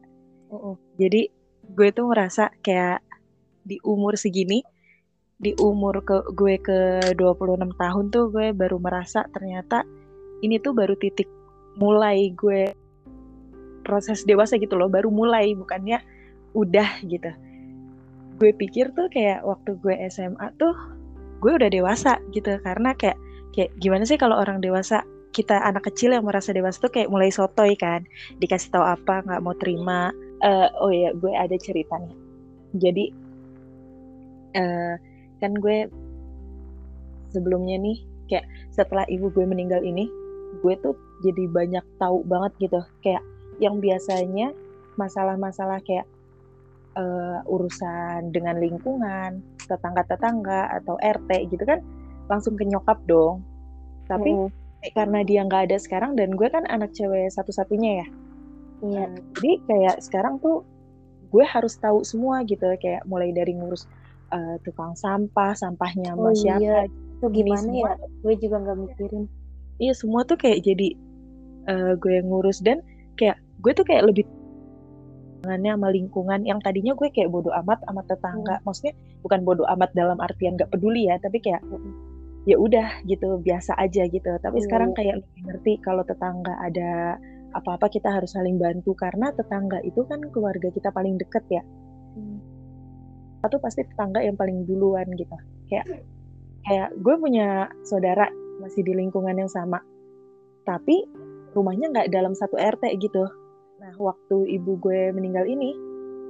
[0.53, 0.77] Mm-mm.
[1.01, 1.33] Jadi
[1.65, 3.01] gue tuh ngerasa kayak
[3.65, 4.61] di umur segini,
[5.41, 6.79] di umur ke gue ke
[7.17, 9.81] 26 tahun tuh gue baru merasa ternyata
[10.45, 11.31] ini tuh baru titik
[11.81, 12.77] mulai gue
[13.81, 16.05] proses dewasa gitu loh, baru mulai bukannya
[16.53, 17.33] udah gitu.
[18.41, 20.73] Gue pikir tuh kayak waktu gue SMA tuh
[21.43, 22.57] gue udah dewasa gitu.
[22.63, 23.19] Karena kayak
[23.53, 25.05] kayak gimana sih kalau orang dewasa?
[25.33, 28.05] Kita anak kecil yang merasa dewasa tuh kayak mulai sotoy kan.
[28.37, 30.13] Dikasih tahu apa nggak mau terima.
[30.45, 32.23] Eh, oh ya gue ada cerita nih
[32.77, 33.13] jadi
[34.57, 34.95] eh
[35.41, 35.89] kan gue
[37.33, 40.09] sebelumnya nih kayak setelah ibu gue meninggal ini
[40.61, 40.93] gue tuh
[41.25, 42.81] jadi banyak tahu banget gitu.
[43.01, 43.25] Kayak
[43.57, 44.53] yang biasanya
[45.01, 46.05] masalah-masalah kayak
[46.97, 51.81] eh, urusan dengan lingkungan tetangga-tetangga atau RT gitu kan
[52.29, 53.43] langsung ke nyokap dong.
[54.07, 54.51] Tapi Mm-mm.
[54.83, 58.07] kayak karena dia nggak ada sekarang dan gue kan anak cewek satu-satunya ya.
[58.83, 59.05] Iya.
[59.07, 60.67] Eh, jadi kayak sekarang tuh
[61.33, 63.89] gue harus tahu semua gitu kayak mulai dari ngurus
[64.35, 66.91] eh, tukang sampah sampahnya Oh sama siapa.
[66.93, 69.25] Itu gimana ini ya gue juga nggak mikirin.
[69.81, 70.89] Iya semua tuh kayak jadi
[71.71, 72.61] eh, gue yang ngurus.
[72.61, 72.85] Dan
[73.17, 74.25] kayak gue tuh kayak lebih
[75.43, 78.57] sama lingkungan yang tadinya gue kayak bodoh amat sama tetangga.
[78.59, 78.65] Hmm.
[78.65, 78.95] maksudnya
[79.27, 81.63] bukan bodoh amat dalam artian gak peduli ya tapi kayak
[82.47, 84.31] ya udah gitu biasa aja gitu.
[84.39, 84.67] Tapi hmm.
[84.67, 87.19] sekarang kayak lebih ngerti kalau tetangga ada
[87.53, 88.95] apa-apa kita harus saling bantu.
[88.95, 91.63] Karena tetangga itu kan keluarga kita paling deket ya.
[92.13, 92.39] Hmm.
[93.43, 95.35] atau pasti tetangga yang paling duluan gitu.
[95.67, 96.07] Kayak
[96.63, 98.31] kayak gue punya saudara
[98.63, 99.83] masih di lingkungan yang sama.
[100.63, 101.03] Tapi
[101.51, 103.27] rumahnya nggak dalam satu RT gitu
[103.83, 105.75] nah waktu ibu gue meninggal ini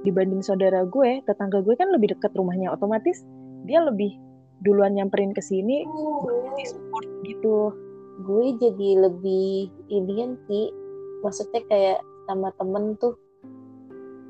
[0.01, 3.21] dibanding saudara gue tetangga gue kan lebih dekat rumahnya otomatis
[3.69, 4.17] dia lebih
[4.63, 6.55] duluan nyamperin ke sini oh.
[6.63, 7.75] support gitu.
[8.23, 10.13] Gue jadi lebih ini
[10.47, 10.71] sih
[11.21, 13.19] maksudnya kayak sama temen tuh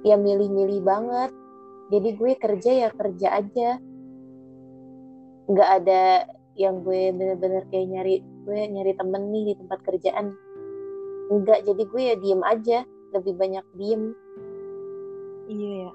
[0.02, 1.32] ya milih-milih banget.
[1.94, 3.70] Jadi gue kerja ya kerja aja.
[5.46, 6.04] Nggak ada
[6.58, 10.34] yang gue bener-bener kayak nyari gue nyari temen nih di tempat kerjaan.
[11.30, 12.80] Enggak jadi gue ya diem aja
[13.14, 14.18] lebih banyak diem.
[15.48, 15.92] Iya ya.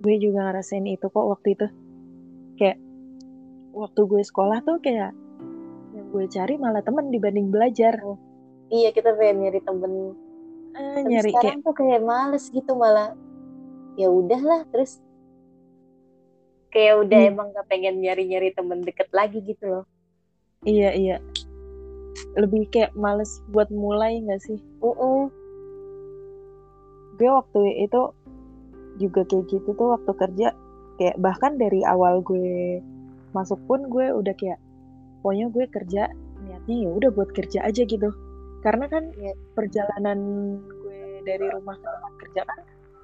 [0.00, 1.66] Gue juga ngerasain itu kok waktu itu.
[2.54, 2.78] Kayak
[3.74, 5.10] waktu gue sekolah tuh kayak
[5.94, 7.98] yang gue cari malah temen dibanding belajar.
[8.06, 8.18] Oh,
[8.70, 9.92] iya kita pengen nyari temen.
[10.74, 11.66] Eh, nyari sekarang kayak...
[11.66, 13.14] tuh kayak males gitu malah.
[13.94, 14.98] Ya udahlah terus
[16.74, 17.30] kayak udah hmm.
[17.30, 19.84] emang gak pengen nyari-nyari temen deket lagi gitu loh.
[20.66, 21.16] Iya iya.
[22.34, 24.58] Lebih kayak males buat mulai gak sih?
[24.82, 25.22] Uh -uh.
[27.14, 28.10] Gue waktu itu
[28.98, 30.48] juga kayak gitu tuh waktu kerja
[30.98, 32.78] kayak bahkan dari awal gue
[33.34, 34.62] masuk pun gue udah kayak
[35.20, 36.02] pokoknya gue kerja
[36.44, 38.10] niatnya ya udah buat kerja aja gitu.
[38.62, 39.34] Karena kan yeah.
[39.52, 40.18] perjalanan
[40.62, 42.58] gue dari rumah ke tempat kerja kan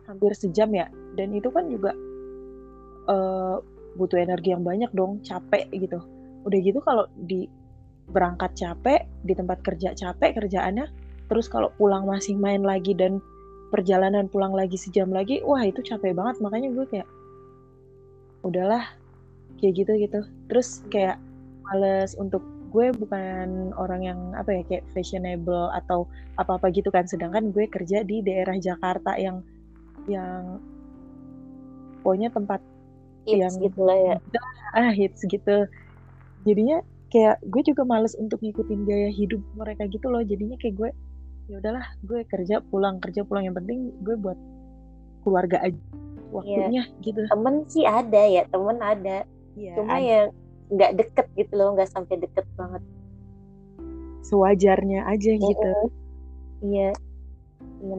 [0.06, 0.86] hampir sejam ya.
[1.18, 1.92] Dan itu kan juga
[3.10, 3.58] uh,
[3.98, 5.98] butuh energi yang banyak dong capek gitu.
[6.46, 7.50] Udah gitu kalau di
[8.10, 10.90] berangkat capek di tempat kerja capek kerjaannya
[11.30, 13.22] terus kalau pulang masih main lagi dan
[13.70, 16.42] perjalanan pulang lagi sejam lagi wah itu capek banget.
[16.42, 17.08] Makanya gue kayak
[18.42, 18.84] udahlah
[19.62, 20.20] kayak gitu gitu.
[20.50, 21.16] Terus kayak
[21.70, 26.06] males untuk gue bukan orang yang apa ya kayak fashionable atau
[26.36, 27.06] apa apa gitu kan.
[27.06, 29.42] Sedangkan gue kerja di daerah Jakarta yang
[30.08, 30.58] yang
[32.02, 32.60] pokoknya tempat
[33.28, 34.16] hits yang gitu lah ya.
[34.74, 35.66] Ah hits gitu.
[36.46, 36.80] Jadinya
[37.10, 40.22] kayak gue juga males untuk ngikutin gaya hidup mereka gitu loh.
[40.22, 40.90] Jadinya kayak gue
[41.50, 43.42] ya udahlah gue kerja pulang kerja pulang.
[43.42, 44.38] Yang penting gue buat
[45.26, 45.82] keluarga aja
[46.30, 47.02] waktunya yeah.
[47.02, 47.26] gitu.
[47.26, 49.26] Temen sih ada ya temen ada.
[49.58, 50.06] Yeah, cuma ada.
[50.06, 50.20] ya
[50.70, 52.82] nggak deket gitu loh nggak sampai deket banget.
[54.22, 55.70] Sewajarnya aja gitu.
[56.62, 56.94] Iya.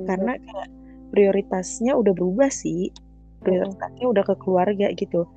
[0.07, 0.69] Karena kayak
[1.11, 2.87] prioritasnya udah berubah sih.
[3.43, 5.27] Prioritasnya udah ke keluarga gitu.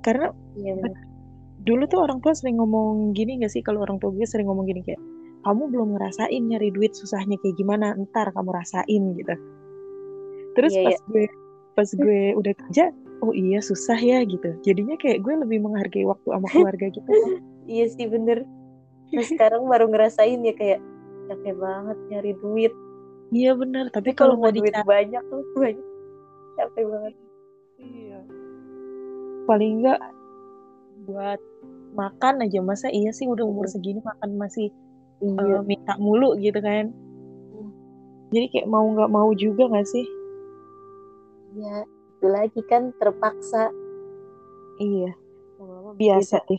[0.00, 0.80] Karena iya,
[1.60, 3.60] dulu tuh orang tua sering ngomong gini gak sih?
[3.60, 5.02] Kalau orang tua gue sering ngomong gini kayak
[5.44, 9.34] kamu belum ngerasain nyari duit susahnya kayak gimana ntar kamu rasain gitu.
[10.56, 11.06] Terus iya, pas iya.
[11.12, 11.24] gue
[11.74, 12.84] pas gue udah kerja
[13.20, 14.56] oh iya susah ya gitu.
[14.64, 17.08] Jadinya kayak gue lebih menghargai waktu sama keluarga gitu.
[17.64, 18.44] Iya sih bener.
[19.08, 20.84] Nah sekarang baru ngerasain ya kayak
[21.32, 22.76] capek banget nyari duit.
[23.32, 23.88] Iya bener.
[23.88, 25.86] Tapi kalau mau duit banyak tuh banyak.
[26.60, 27.14] Capek banget.
[27.80, 28.20] Iya.
[29.48, 30.00] Paling enggak
[31.08, 31.40] buat
[31.96, 32.60] makan aja.
[32.60, 34.68] Masa iya sih udah umur segini makan masih
[35.24, 35.58] iya.
[35.58, 36.92] uh, minta mulu gitu kan.
[37.52, 37.70] Hmm.
[38.30, 40.06] Jadi kayak mau nggak mau juga nggak sih?
[41.54, 43.70] Iya, itu lagi kan terpaksa.
[44.82, 45.14] Iya.
[45.94, 46.58] Biasa deh.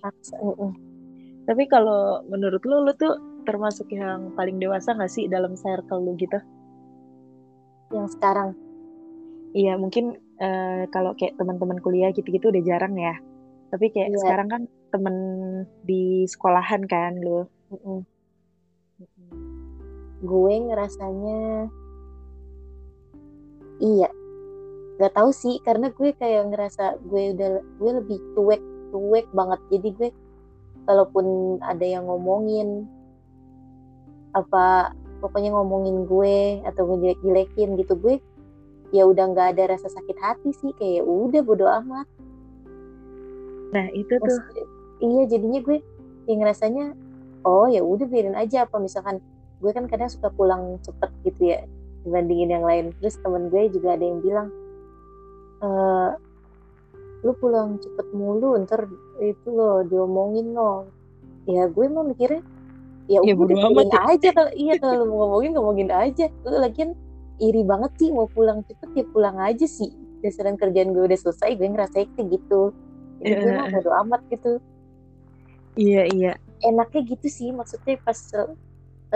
[1.45, 6.17] Tapi kalau menurut lu, lu tuh termasuk yang paling dewasa gak sih dalam circle lu
[6.17, 6.41] gitu?
[7.93, 8.57] Yang sekarang?
[9.53, 13.13] Iya, mungkin uh, kalau kayak teman-teman kuliah gitu-gitu udah jarang ya.
[13.69, 14.19] Tapi kayak yeah.
[14.25, 15.15] sekarang kan temen
[15.85, 17.45] di sekolahan kan lu.
[17.69, 17.99] Mm -mm.
[20.23, 21.71] Gue ngerasanya
[23.81, 24.09] iya.
[24.95, 28.63] Gak tau sih karena gue kayak ngerasa gue udah gue lebih cuek
[28.95, 29.59] cuek banget.
[29.71, 30.09] Jadi gue
[30.85, 32.87] kalaupun ada yang ngomongin
[34.35, 38.15] apa pokoknya ngomongin gue atau ngejelek-jelekin gitu gue
[38.93, 42.07] ya udah nggak ada rasa sakit hati sih kayak udah bodo amat
[43.73, 44.39] nah itu tuh
[45.01, 45.79] iya jadinya gue
[46.29, 46.93] yang ngerasanya
[47.47, 49.23] oh ya udah biarin aja apa misalkan
[49.65, 51.65] gue kan kadang suka pulang cepet gitu ya
[52.05, 52.85] dibandingin yang lain.
[53.01, 54.47] Terus temen gue juga ada yang bilang
[55.65, 55.69] e,
[57.25, 58.85] lu pulang cepet mulu ntar
[59.17, 60.85] itu loh diomongin loh
[61.49, 62.45] ya gue mau mikirnya
[63.09, 64.01] ya, ya udah biarin ya.
[64.13, 66.29] aja kalau iya kalau mau ngomongin ngomongin aja.
[66.45, 66.93] Lu lagian
[67.41, 69.89] iri banget sih mau pulang cepet ya pulang aja sih.
[70.21, 72.69] Dasarnya kerjaan gue udah selesai gue ngerasa kayak gitu.
[73.21, 73.41] Jadi yeah.
[73.41, 74.53] gue mah bodo amat gitu.
[75.75, 76.31] Iya iya.
[76.65, 78.17] Enaknya gitu sih maksudnya pas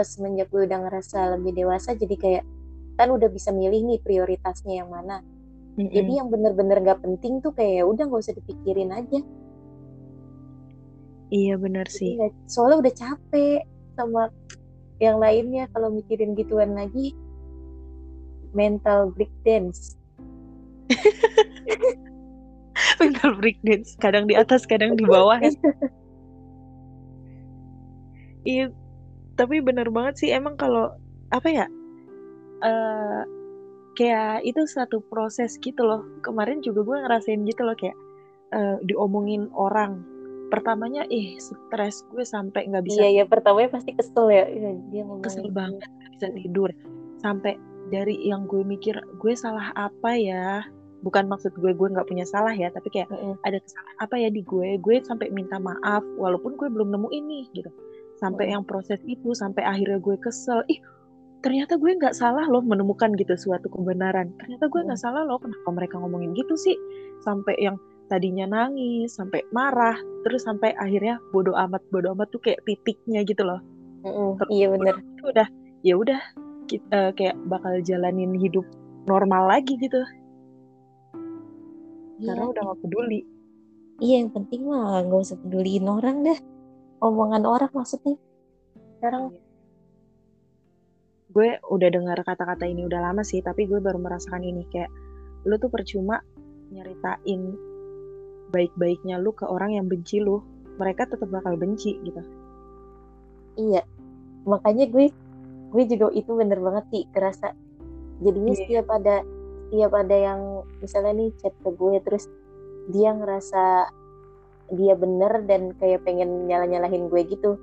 [0.02, 2.44] semenjak gue udah ngerasa lebih dewasa jadi kayak
[2.96, 5.24] kan udah bisa milih nih prioritasnya yang mana.
[5.78, 5.94] Mm-mm.
[5.94, 9.20] jadi yang bener-bener gak penting tuh kayak ya udah nggak usah dipikirin aja.
[11.30, 12.12] Iya bener Jadi sih.
[12.18, 13.62] nggak- soalnya udah capek
[13.94, 14.22] sama
[15.00, 17.14] yang lainnya kalau mikirin gituan lagi
[18.52, 19.96] mental breakdance.
[23.00, 25.52] Mental breakdance kadang di atas kadang di bawah ya
[28.40, 28.72] Iya,
[29.40, 30.92] tapi bener banget sih emang kalau
[31.32, 31.66] apa ya,
[32.60, 33.22] eh
[33.96, 36.04] kayak itu satu proses gitu loh.
[36.20, 37.96] Kemarin juga gue ngerasain gitu loh kayak
[38.52, 40.04] eh, diomongin orang.
[40.52, 45.02] Pertamanya, ih stres gue sampai nggak bisa iya ya pertamanya pasti kesel ya Iya, dia
[45.06, 45.54] ngomongin kesel gitu.
[45.56, 46.70] banget nggak bisa tidur.
[47.22, 47.54] Sampai
[47.88, 50.66] dari yang gue mikir gue salah apa ya?
[51.00, 53.38] Bukan maksud gue gue nggak punya salah ya, tapi kayak Mm-mm.
[53.46, 57.48] ada kesalahan apa ya di gue gue sampai minta maaf walaupun gue belum nemu ini
[57.56, 57.70] gitu
[58.20, 60.78] sampai yang proses itu sampai akhirnya gue kesel ih
[61.40, 64.28] ternyata gue nggak salah loh menemukan gitu suatu kebenaran.
[64.36, 66.76] Ternyata gue nggak salah loh kenapa mereka ngomongin gitu sih?
[67.24, 67.80] Sampai yang
[68.12, 73.40] tadinya nangis sampai marah terus sampai akhirnya bodoh amat bodoh amat tuh kayak titiknya gitu
[73.40, 73.64] loh.
[74.04, 75.00] Terus iya bener.
[75.00, 75.48] amat tuh udah
[75.80, 76.20] ya udah
[76.76, 78.68] eh, kayak bakal jalanin hidup
[79.08, 80.04] normal lagi gitu.
[82.20, 83.20] Iya karena udah gak peduli.
[84.04, 86.36] Iya yang penting mah nggak usah peduliin orang deh
[87.00, 88.16] omongan orang maksudnya.
[88.98, 89.34] Sekarang.
[91.30, 94.90] Gue udah dengar kata-kata ini udah lama sih tapi gue baru merasakan ini kayak
[95.46, 96.20] lu tuh percuma
[96.74, 97.54] nyeritain
[98.50, 100.42] baik-baiknya lu ke orang yang benci lu
[100.76, 102.22] mereka tetap bakal benci gitu.
[103.56, 103.86] Iya.
[104.44, 105.12] Makanya gue
[105.70, 107.54] gue juga itu bener banget sih kerasa.
[108.20, 108.60] Jadinya Iya.
[108.66, 109.16] setiap ada
[109.70, 110.40] setiap ada yang
[110.82, 112.26] misalnya nih chat ke gue terus
[112.90, 113.86] dia ngerasa
[114.70, 117.58] dia bener dan kayak pengen nyalah-nyalahin gue gitu.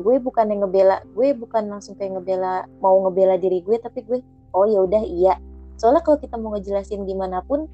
[0.00, 4.20] Gue bukan yang ngebela gue bukan langsung kayak ngebela mau ngebela diri gue tapi gue
[4.52, 5.34] oh ya udah iya.
[5.80, 7.66] Soalnya kalau kita mau ngejelasin gimana pun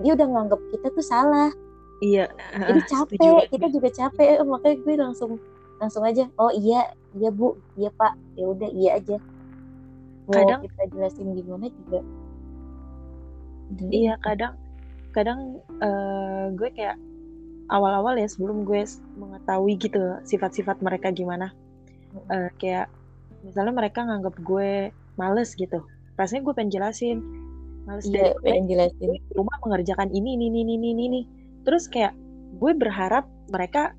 [0.00, 1.50] dia udah nganggap kita tuh salah.
[2.00, 3.48] Iya jadi setuju capek banget.
[3.52, 4.26] kita juga capek.
[4.40, 5.30] Eh, makanya gue langsung
[5.80, 9.16] langsung aja oh iya iya bu iya pak ya udah iya aja.
[10.30, 12.00] Mau Kadang- kita jelasin gimana juga.
[13.90, 14.54] Iya kadang
[15.14, 16.98] kadang eh, gue kayak
[17.70, 18.82] awal-awal ya sebelum gue
[19.16, 21.54] mengetahui gitu sifat-sifat mereka gimana.
[22.28, 22.90] Eh, kayak
[23.46, 25.86] misalnya mereka nganggap gue males gitu.
[26.18, 27.18] Rasanya gue pengen jelasin.
[27.86, 29.08] Males iya dari pengen jelasin.
[29.16, 31.20] di rumah mengerjakan ini ini ini ini ini.
[31.62, 32.12] Terus kayak
[32.58, 33.94] gue berharap mereka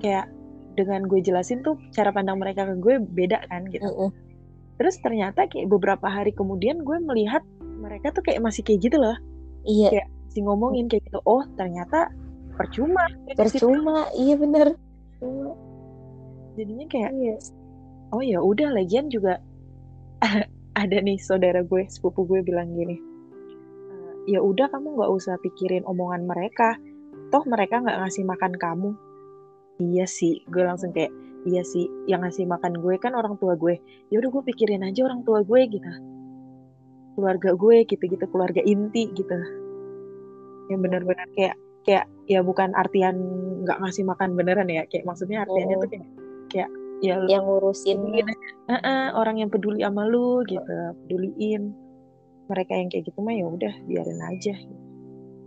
[0.00, 0.32] kayak
[0.76, 3.84] dengan gue jelasin tuh cara pandang mereka ke gue beda kan gitu.
[3.84, 4.12] Mm-mm.
[4.76, 7.40] terus ternyata kayak beberapa hari kemudian gue melihat
[7.80, 9.16] mereka tuh kayak masih kayak gitu loh.
[9.64, 9.88] Iya.
[9.88, 12.12] Kayak- masih ngomongin kayak gitu oh ternyata
[12.56, 13.04] percuma.
[13.36, 14.08] Percuma.
[14.16, 14.66] Iya bener.
[16.56, 17.36] Jadinya kayak iya.
[18.16, 19.36] oh ya udah lagian juga
[20.82, 25.84] ada nih saudara gue sepupu gue bilang gini "Eh, ya udah kamu nggak usah pikirin
[25.84, 26.80] omongan mereka.
[27.28, 28.90] Toh mereka nggak ngasih makan kamu.
[29.76, 31.12] Iya sih gue langsung kayak
[31.44, 33.76] iya sih yang ngasih makan gue kan orang tua gue.
[34.08, 35.92] Ya udah gue pikirin aja orang tua gue gitu.
[37.16, 39.36] Keluarga gue gitu-gitu keluarga inti gitu.
[40.72, 43.14] Yang benar-benar kayak kayak ya bukan artian
[43.62, 45.82] nggak ngasih makan beneran ya kayak maksudnya artiannya Oh.
[45.86, 46.06] tuh kayak
[46.50, 46.70] kayak
[47.04, 48.34] ya yang ngurusin aja.
[48.72, 50.66] Heeh, orang yang peduli sama lu gitu
[51.06, 51.70] peduliin.
[52.50, 54.54] Mereka yang kayak gitu mah ya udah biarin aja.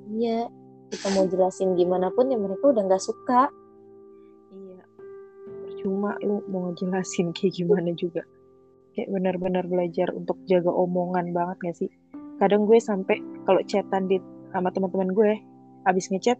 [0.09, 0.47] Iya
[0.89, 3.51] kita mau jelasin gimana pun ya mereka udah nggak suka.
[4.55, 4.83] Iya
[5.67, 8.23] percuma lu mau ngejelasin kayak gimana juga.
[8.95, 11.89] Kayak benar-benar belajar untuk jaga omongan banget gak sih?
[12.41, 14.17] Kadang gue sampai kalau chatan di
[14.49, 15.31] sama teman-teman gue
[15.87, 16.39] habis ngechat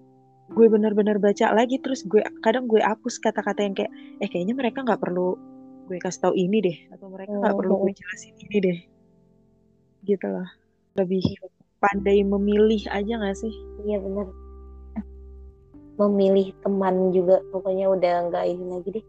[0.49, 4.81] gue benar-benar baca lagi terus gue kadang gue hapus kata-kata yang kayak eh kayaknya mereka
[4.81, 5.37] nggak perlu
[5.89, 8.79] gue kasih tahu ini deh atau mereka nggak perlu gue jelasin ini deh.
[10.05, 10.49] Gitu lah
[10.97, 11.23] lebih
[11.79, 13.53] pandai memilih aja gak sih?
[13.87, 14.27] Iya bener.
[15.99, 19.05] Memilih teman juga pokoknya udah nggak ini lagi deh.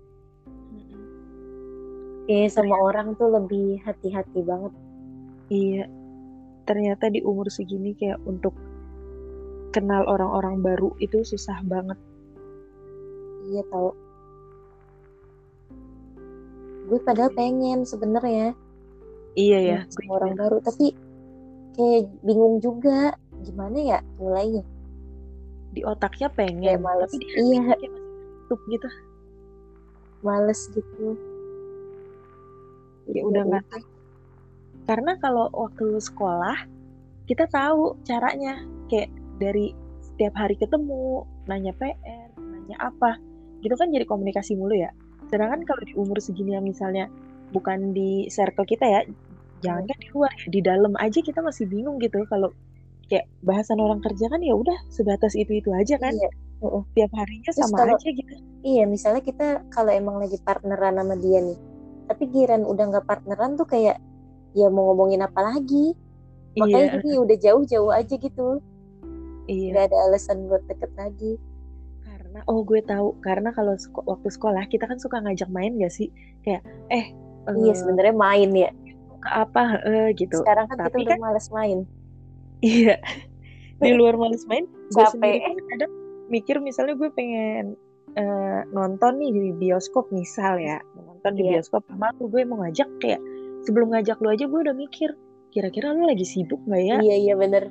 [2.30, 4.72] Kayak sama orang tuh lebih hati-hati banget.
[5.50, 5.90] Iya,
[6.62, 8.54] ternyata di umur segini kayak untuk
[9.70, 11.98] kenal orang-orang baru itu susah banget.
[13.46, 13.90] iya tau
[16.87, 18.54] gue padahal pengen sebenarnya
[19.33, 20.90] Iya ya, sama orang baru tapi
[21.72, 24.66] kayak bingung juga gimana ya mulainya
[25.70, 27.06] di otaknya pengen, Kayak males.
[27.06, 27.62] tapi di Iya.
[27.78, 27.92] kayak
[28.42, 28.88] tutup gitu.
[30.20, 31.14] males gitu
[33.06, 33.83] Ya udah nggak tahu.
[34.85, 36.59] Karena kalau waktu sekolah
[37.26, 39.72] kita tahu caranya kayak dari
[40.05, 43.16] setiap hari ketemu, nanya PR, nanya apa,
[43.64, 44.92] gitu kan jadi komunikasi mulu ya.
[45.33, 47.09] Sedangkan kalau di umur segini yang misalnya
[47.50, 49.00] bukan di circle kita ya,
[49.64, 52.20] jangan kan di luar ya di dalam aja kita masih bingung gitu.
[52.29, 52.53] Kalau
[53.09, 56.12] kayak bahasan orang kerja kan ya udah sebatas itu itu aja kan.
[56.12, 56.31] Iya.
[56.61, 58.33] uh, tiap harinya Terus sama kalau- aja gitu.
[58.61, 61.57] iya misalnya kita kalau emang lagi partneran sama dia nih
[62.05, 63.96] tapi giran udah nggak partneran tuh kayak
[64.53, 65.96] ya mau ngomongin apa lagi?
[66.59, 68.61] Makanya iya jadi udah jauh-jauh aja gitu
[69.50, 69.70] iya.
[69.74, 71.32] Nggak ada alasan buat deket lagi.
[72.00, 73.18] Karena oh gue tahu.
[73.18, 76.08] Karena kalau seko- waktu sekolah kita kan suka ngajak main gak sih?
[76.40, 77.10] Kayak eh
[77.56, 78.70] iya sebenarnya main ya.
[79.20, 79.76] apa?
[79.84, 80.40] Eh, gitu.
[80.40, 81.78] Sekarang kan kita Tapi udah kan- males main.
[82.60, 82.96] Iya.
[83.82, 85.92] Di luar males main gue sendiri kadang
[86.28, 87.74] mikir misalnya gue pengen
[88.12, 90.78] eh, nonton nih di bioskop misal ya.
[90.94, 91.60] Nonton di Iya.
[91.60, 93.20] bioskop sama lu gue mau ngajak kayak
[93.62, 95.12] sebelum ngajak lu aja gue udah mikir
[95.50, 96.96] kira-kira lu lagi sibuk nggak ya?
[97.00, 97.68] Iya iya bener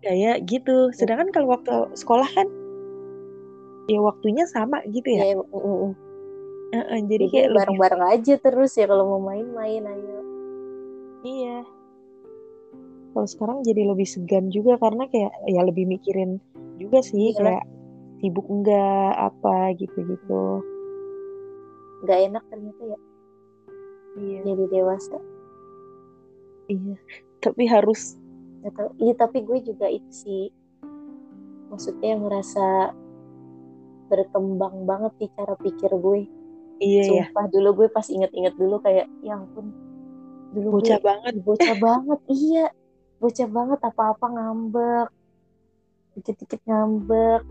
[0.00, 2.48] kayak gitu sedangkan kalau waktu sekolah kan
[3.86, 5.92] ya waktunya sama gitu ya ya, mm, mm, mm.
[6.70, 10.18] Heeh, jadi jadi kayak lebih bareng-bareng aja terus ya kalau mau main-main ayo
[11.20, 11.68] Iya.
[13.12, 16.40] Kalau sekarang jadi lebih segan juga karena kayak ya lebih mikirin
[16.80, 17.60] juga sih Iya.
[17.60, 17.64] kayak
[18.22, 20.64] sibuk enggak apa gitu-gitu.
[22.00, 22.98] nggak enak ternyata ya
[24.16, 24.40] Iya.
[24.48, 25.18] jadi dewasa
[26.70, 26.94] Iya.
[27.42, 28.14] Tapi harus
[28.60, 28.88] Nggak tahu.
[28.98, 30.44] Iya tapi gue juga itu sih
[31.66, 32.92] maksudnya ngerasa
[34.06, 36.26] berkembang banget di cara pikir gue.
[36.78, 37.24] iya ya.
[37.28, 39.68] Sumpah dulu gue pas inget-inget dulu kayak ya ampun
[40.50, 41.32] dulu Bocah gue banget.
[41.38, 42.66] bocah banget iya
[43.16, 45.08] bocah banget apa-apa ngambek
[46.12, 47.42] dikit-dikit ngambek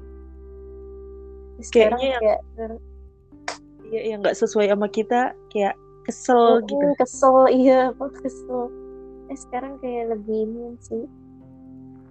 [1.55, 2.41] Terus sekarang Kayaknya yang- kayak
[3.85, 6.77] Iya yang nggak sesuai sama kita kayak kesel gitu.
[6.79, 8.67] "Mm, kesel iya apa kesel
[9.29, 11.05] eh sekarang kayak lebih ini sih.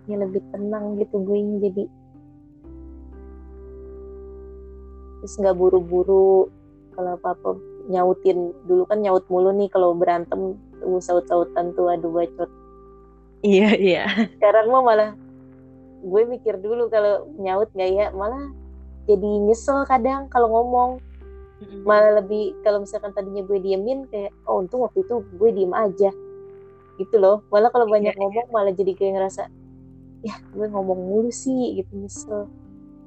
[0.07, 1.85] Ya lebih tenang gitu gue jadi.
[5.19, 6.47] Terus nggak buru-buru
[6.95, 7.59] kalau apa-apa
[7.91, 8.55] nyautin.
[8.71, 12.49] Dulu kan nyaut mulu nih kalau berantem tuh saut-sautan tuh aduh bacot.
[13.43, 14.05] Iya iya.
[14.39, 15.11] sekarang mah malah
[15.99, 18.55] gue mikir dulu kalau nyaut nggak ya malah
[19.11, 21.03] jadi nyesel kadang kalau ngomong.
[21.83, 26.15] Malah lebih kalau misalkan tadinya gue diemin kayak oh untung waktu itu gue diem aja
[26.99, 29.43] gitu loh malah kalau banyak Iya, ngomong malah jadi kayak ngerasa
[30.27, 32.51] ya gue ngomong mulu sih gitu nyesel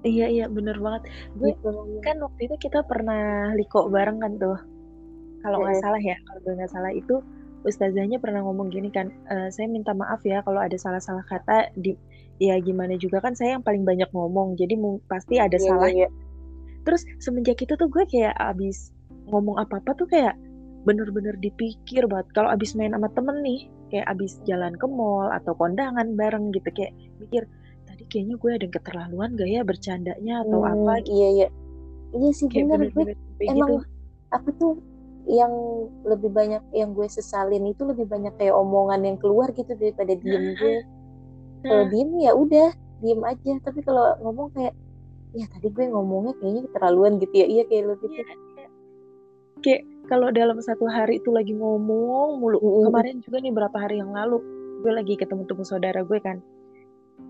[0.02, 1.06] Iya iya bener banget.
[1.38, 1.70] Gue gitu
[2.02, 4.58] kan waktu itu kita pernah liko bareng kan tuh.
[5.46, 5.84] Kalau nggak Iya.
[5.86, 7.16] salah ya, kalau gue nggak salah itu
[7.62, 11.94] ustazahnya pernah ngomong gini kan, "Eh, saya minta maaf ya kalau ada salah-salah kata di
[12.42, 14.74] ya gimana juga kan saya yang paling banyak ngomong, jadi
[15.06, 15.90] pasti ada Iya, salah.
[15.94, 16.10] iya, iya.
[16.82, 18.90] Terus semenjak itu tuh gue kayak abis
[19.30, 20.34] ngomong apa-apa tuh kayak
[20.82, 22.28] bener-bener dipikir banget.
[22.34, 26.70] Kalau abis main sama temen nih, kayak abis jalan ke mall atau kondangan bareng gitu,
[26.72, 27.46] kayak mikir
[27.84, 31.12] tadi kayaknya gue ada yang keterlaluan gak ya bercandanya atau Hmm, apa gitu.
[31.12, 31.48] iya iya
[32.14, 33.86] iya sih Kayak bener gue bener-bener sampai emang gitu.
[34.32, 34.74] apa tuh
[35.28, 35.54] yang
[36.02, 40.56] lebih banyak yang gue sesalin itu lebih banyak kayak omongan yang keluar gitu daripada diem
[40.56, 40.76] gue
[41.62, 41.90] kalau Nah.
[41.90, 44.74] diem ya udah diem aja tapi kalau ngomong kayak
[45.32, 48.36] ya tadi gue ngomongnya kayaknya keterlaluan gitu ya iya kayak lo gitu iya.
[49.62, 52.58] Kayak kalau dalam satu hari itu lagi ngomong mulu.
[52.58, 52.90] Mm-mm.
[52.90, 54.42] Kemarin juga nih berapa hari yang lalu
[54.82, 56.42] gue lagi ketemu-temu saudara gue kan.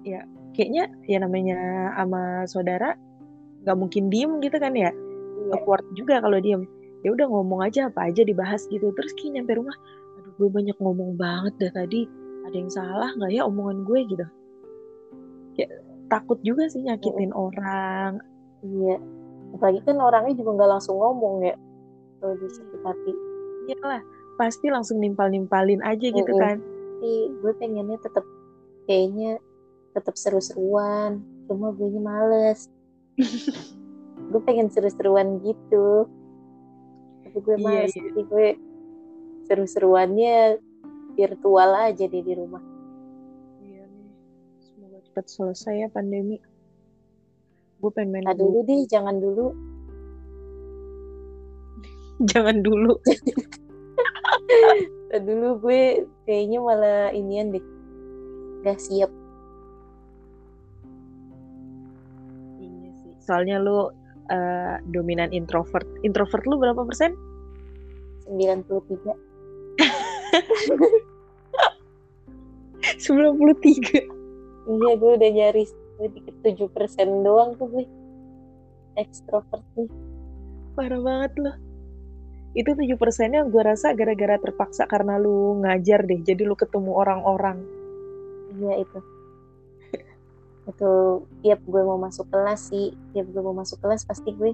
[0.07, 0.23] Ya
[0.55, 1.57] kayaknya ya namanya
[1.99, 2.95] sama saudara
[3.67, 4.91] nggak mungkin diem gitu kan ya.
[5.51, 6.63] Awkward juga kalau diem.
[7.01, 8.93] Ya udah ngomong aja apa aja dibahas gitu.
[8.93, 9.75] Terus kayak nyampe rumah,
[10.21, 12.07] aduh gue banyak ngomong banget dah tadi.
[12.47, 14.25] Ada yang salah nggak ya omongan gue gitu.
[15.59, 15.71] Kayak
[16.07, 18.21] takut juga sih nyakitin orang.
[18.61, 19.01] iya
[19.51, 21.55] apalagi kan orangnya juga nggak langsung ngomong ya
[22.37, 23.13] di sakit hati
[23.61, 24.01] Iyalah,
[24.37, 26.41] pasti langsung nimpal-nimpalin aja gitu Mm-mm.
[26.41, 26.57] kan.
[26.61, 28.25] tapi gue pengennya tetap
[28.85, 29.41] kayaknya
[29.91, 32.69] tetap seru-seruan cuma gue males
[34.31, 36.05] gue pengen seru-seruan gitu
[37.25, 38.01] tapi gue Iya, males iya.
[38.09, 38.47] jadi gue
[39.45, 40.35] seru-seruannya
[41.13, 42.61] virtual aja deh di rumah
[43.59, 44.09] Iya nih.
[44.63, 46.39] Semoga cepat selesai ya pandemi.
[47.77, 49.51] Gue pengen main nah dulu deh jangan dulu
[52.31, 52.93] Jangan dulu.
[55.11, 57.63] Dulu gue kayaknya malah inian deh
[58.63, 59.11] gak siap
[62.61, 63.11] Iya sih.
[63.19, 63.91] Soalnya lu
[64.31, 65.83] eh, dominan introvert.
[66.07, 67.11] Introvert lu berapa persen?
[68.29, 69.11] 93
[72.95, 73.03] 93.
[74.71, 77.85] iya gue udah nyaris dikit 7% doang tuh gue
[78.97, 79.85] ekstrovert nih
[80.73, 81.51] Parah banget lu.
[82.51, 86.19] Itu 7 persennya gue rasa gara-gara terpaksa karena lu ngajar deh.
[86.19, 87.63] Jadi lu ketemu orang-orang.
[88.59, 88.99] Iya itu.
[90.61, 90.91] itu
[91.41, 94.53] tiap gue mau masuk kelas sih, tiap gue mau masuk kelas pasti gue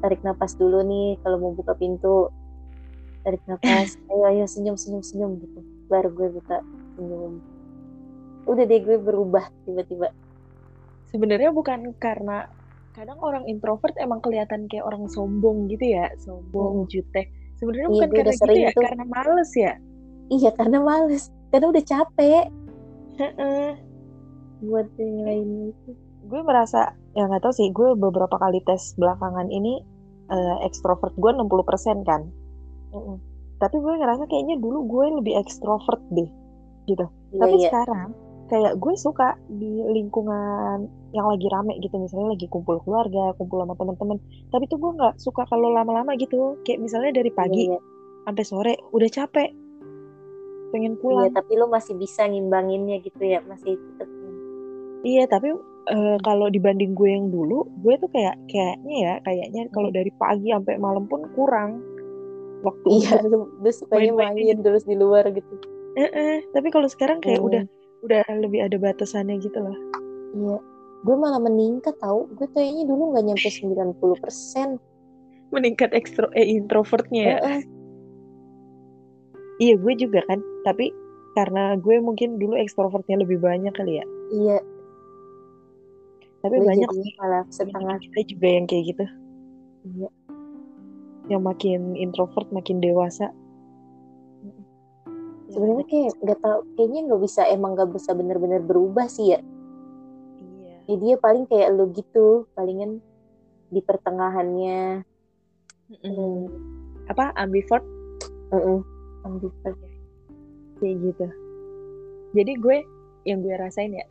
[0.00, 2.32] tarik napas dulu nih kalau mau buka pintu.
[3.20, 5.60] Tarik napas, ayo ayo senyum senyum senyum gitu.
[5.90, 6.62] baru gue buka
[6.96, 7.42] senyum
[8.48, 10.08] udah deh gue berubah tiba-tiba
[11.12, 12.48] sebenarnya bukan karena
[12.90, 16.88] kadang orang introvert emang kelihatan kayak orang sombong gitu ya sombong Hmm.
[16.88, 17.30] jutek.
[17.56, 18.82] Sebenarnya Iya, bukan karena gitu ya tuh.
[18.82, 19.72] karena males ya?
[20.28, 21.22] Iya karena males.
[21.50, 22.46] Karena udah capek.
[24.60, 25.48] Buat yang lain.
[25.72, 29.80] itu gue merasa ya nggak tahu sih gue beberapa kali tes belakangan ini
[30.28, 32.22] eh, ekstrovert gue 60% kan.
[32.90, 33.16] Mm-mm.
[33.56, 36.26] tapi gue ngerasa kayaknya dulu gue lebih ekstrovert deh
[36.86, 37.68] iya tapi iya.
[37.70, 38.10] sekarang
[38.50, 43.78] kayak gue suka di lingkungan yang lagi rame gitu misalnya lagi kumpul keluarga kumpul sama
[43.78, 44.18] teman-teman.
[44.50, 46.58] Tapi tuh gue nggak suka kalau lama-lama gitu.
[46.66, 47.78] Kayak misalnya dari pagi iya,
[48.26, 49.50] sampai sore udah capek.
[50.70, 51.34] Pengen iya pulang.
[51.34, 54.06] tapi lo masih bisa ngimbanginnya gitu ya masih tetap
[55.02, 55.50] iya tapi
[55.90, 60.52] eh, kalau dibanding gue yang dulu gue tuh kayak kayaknya ya kayaknya kalau dari pagi
[60.52, 61.82] sampai malam pun kurang
[62.62, 63.18] waktu iya
[63.82, 64.36] sukanya main-main.
[64.36, 65.54] main terus di luar gitu.
[65.98, 66.36] Eh, eh.
[66.54, 67.48] tapi kalau sekarang kayak Hmm.
[67.50, 67.62] udah
[68.00, 69.78] udah lebih ada batasannya gitu loh
[70.34, 70.58] iya.
[71.00, 72.28] Gue malah meningkat tau.
[72.36, 74.76] Gue kayaknya dulu nggak nyampe 90 persen.
[75.50, 77.38] Meningkat ekstro eh introvertnya ya?
[79.60, 80.44] Iya gue juga kan.
[80.68, 80.92] Tapi
[81.36, 84.06] karena gue mungkin dulu ekstrovertnya lebih banyak kali ya.
[84.32, 84.58] Iya.
[86.44, 87.96] Tapi gue banyak malah setengah.
[88.00, 89.04] Kita juga yang kayak gitu.
[89.96, 90.10] Iya.
[91.32, 93.32] Yang makin introvert makin dewasa
[95.50, 99.40] sebenarnya kayak nggak tahu kayaknya nggak bisa emang nggak bisa bener-bener berubah sih ya.
[100.40, 100.74] Iya.
[100.86, 103.02] Ya dia paling kayak lo gitu palingan
[103.70, 105.04] di pertengahannya.
[105.90, 106.46] Mm-mm.
[107.10, 107.82] apa ambivert?
[108.54, 108.78] Heeh.
[109.26, 109.78] ambivert.
[110.78, 111.26] Kayak gitu.
[112.38, 112.76] Jadi gue
[113.26, 114.06] yang gue rasain ya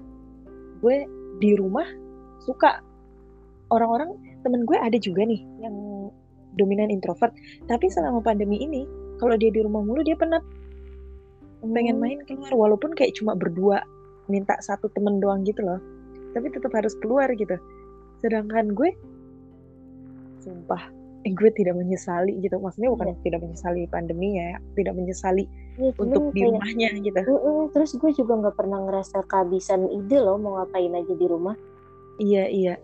[0.79, 1.07] gue
[1.39, 1.87] di rumah
[2.43, 2.83] suka.
[3.69, 5.75] Orang-orang temen gue ada juga nih yang
[6.57, 7.31] dominan introvert.
[7.69, 8.83] Tapi selama pandemi ini
[9.21, 10.41] kalau dia di rumah mulu dia penat
[11.61, 12.03] pengen Hmm.
[12.03, 13.83] main keluar walaupun kayak cuma berdua
[14.27, 15.79] minta satu temen doang gitu loh.
[16.31, 17.57] Tapi tetap harus keluar gitu.
[18.19, 18.93] Sedangkan gue
[20.39, 22.55] sumpah eh, gue tidak menyesali gitu.
[22.57, 25.43] Maksudnya bukan tidak menyesali pandeminya ya tidak menyesali
[25.75, 27.19] Iya, cuman untuk di kayak- rumahnya gitu.
[27.71, 31.55] Terus gue juga nggak pernah ngerasa kehabisan ide loh mau ngapain aja di rumah.
[32.19, 32.75] Iya, iya.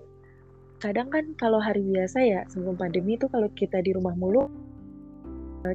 [0.76, 4.51] Kadang kan kalau hari biasa ya sebelum pandemi itu kalau kita di rumah mulu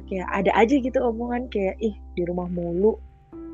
[0.07, 2.95] kayak ada aja gitu omongan kayak ih di rumah mulu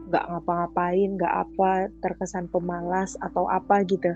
[0.07, 4.15] nggak ngapa-ngapain, nggak apa, terkesan pemalas atau apa gitu.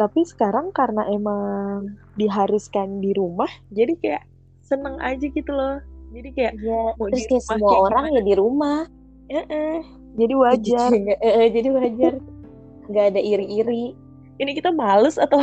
[0.00, 4.24] Tapi sekarang karena emang diharuskan di rumah, jadi kayak
[4.64, 5.84] seneng aja gitu loh.
[6.16, 8.78] Jadi kayak ya mau terus di kayak rumah semua kayak orang ya di rumah
[10.16, 10.90] jadi wajar.
[11.28, 12.14] Eh, jadi wajar
[12.88, 13.92] nggak ada iri-iri
[14.40, 15.36] Ini kita males atau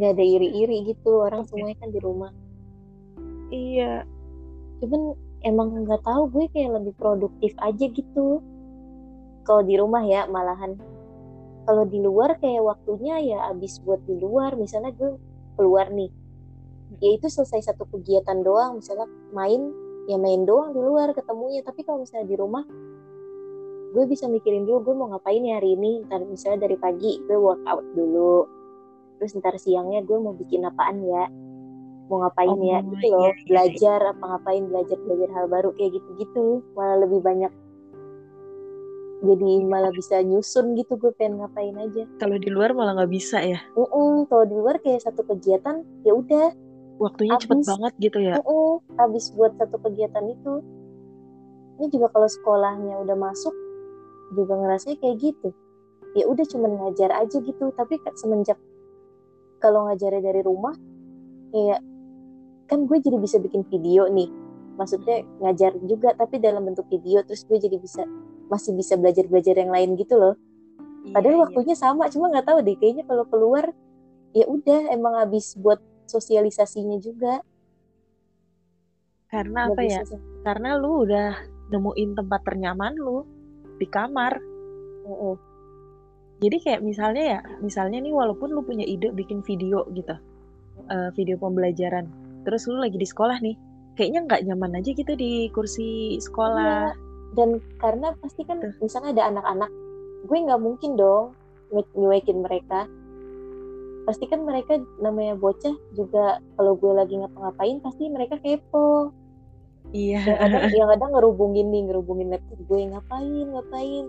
[0.00, 2.32] nggak ada iri-iri gitu orang semuanya kan di rumah
[3.50, 4.06] iya.
[4.80, 8.40] Cuman emang nggak tahu gue kayak lebih produktif aja gitu.
[9.44, 10.78] Kalau di rumah ya malahan.
[11.68, 14.56] Kalau di luar kayak waktunya ya abis buat di luar.
[14.56, 15.20] Misalnya gue
[15.60, 16.08] keluar nih.
[16.98, 18.80] Ya itu selesai satu kegiatan doang.
[18.80, 19.70] Misalnya main
[20.08, 21.60] ya main doang di luar ketemunya.
[21.60, 22.64] Tapi kalau misalnya di rumah
[23.90, 26.06] gue bisa mikirin dulu gue mau ngapain ya hari ini?
[26.06, 28.46] Ntar misalnya dari pagi gue workout dulu.
[29.20, 31.28] Terus ntar siangnya gue mau bikin apaan ya
[32.10, 35.70] mau ngapain ya Oh, gitu loh iya, iya, belajar apa ngapain belajar belajar hal baru
[35.78, 36.44] kayak gitu gitu
[36.74, 37.52] malah lebih banyak
[39.20, 43.38] jadi malah bisa nyusun gitu gue pengen ngapain aja kalau di luar malah nggak bisa
[43.44, 43.60] ya.
[43.76, 46.50] Mm-mm, kalau di luar kayak satu kegiatan ya udah
[47.00, 47.68] Waktunya cepet Abis.
[47.68, 48.34] banget gitu ya.
[48.40, 50.52] Mm-mm, habis buat satu kegiatan itu
[51.80, 53.52] ini juga kalau sekolahnya udah masuk
[54.36, 55.48] juga ngerasanya kayak gitu
[56.12, 58.58] ya udah cuman ngajar aja gitu tapi kan semenjak
[59.62, 60.74] kalau ngajarnya dari rumah
[61.52, 61.80] kayak
[62.70, 64.30] kan gue jadi bisa bikin video nih
[64.78, 68.06] maksudnya ngajar juga tapi dalam bentuk video terus gue jadi bisa
[68.46, 70.38] masih bisa belajar belajar yang lain gitu loh
[71.10, 71.44] padahal Iya, iya.
[71.44, 73.74] waktunya sama cuma nggak tahu deh kayaknya kalau keluar
[74.30, 77.42] ya udah emang habis buat sosialisasinya juga
[79.30, 80.00] Karena Nggak apa ya?
[80.42, 81.30] Karena lu udah
[81.70, 83.22] nemuin tempat ternyaman lu
[83.78, 84.42] di kamar.
[85.06, 85.34] Mm-mm.
[86.42, 90.16] Jadi kayak misalnya ya, misalnya nih walaupun lu punya ide bikin video gitu,
[90.88, 92.08] eh, video pembelajaran,
[92.46, 93.56] terus lu lagi di sekolah nih,
[93.98, 96.92] kayaknya nggak nyaman aja gitu di kursi sekolah.
[97.38, 98.74] dan karena pasti kan Tuh.
[98.82, 99.70] misalnya ada anak-anak
[100.26, 101.30] gue nggak mungkin dong
[101.94, 102.90] nyuekin mereka
[104.02, 109.14] pasti kan mereka namanya bocah juga kalau gue lagi ngapa-ngapain pasti mereka kepo
[109.94, 110.22] Iya.
[110.26, 114.04] yang kadang yang kadang ngerubungin nih ngerubungin laptop gue ngapain ngapain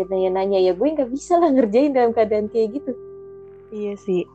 [0.00, 2.92] gitu nanya nanya ya gue nggak bisa lah ngerjain dalam keadaan kayak gitu
[3.72, 4.28] Iya sih.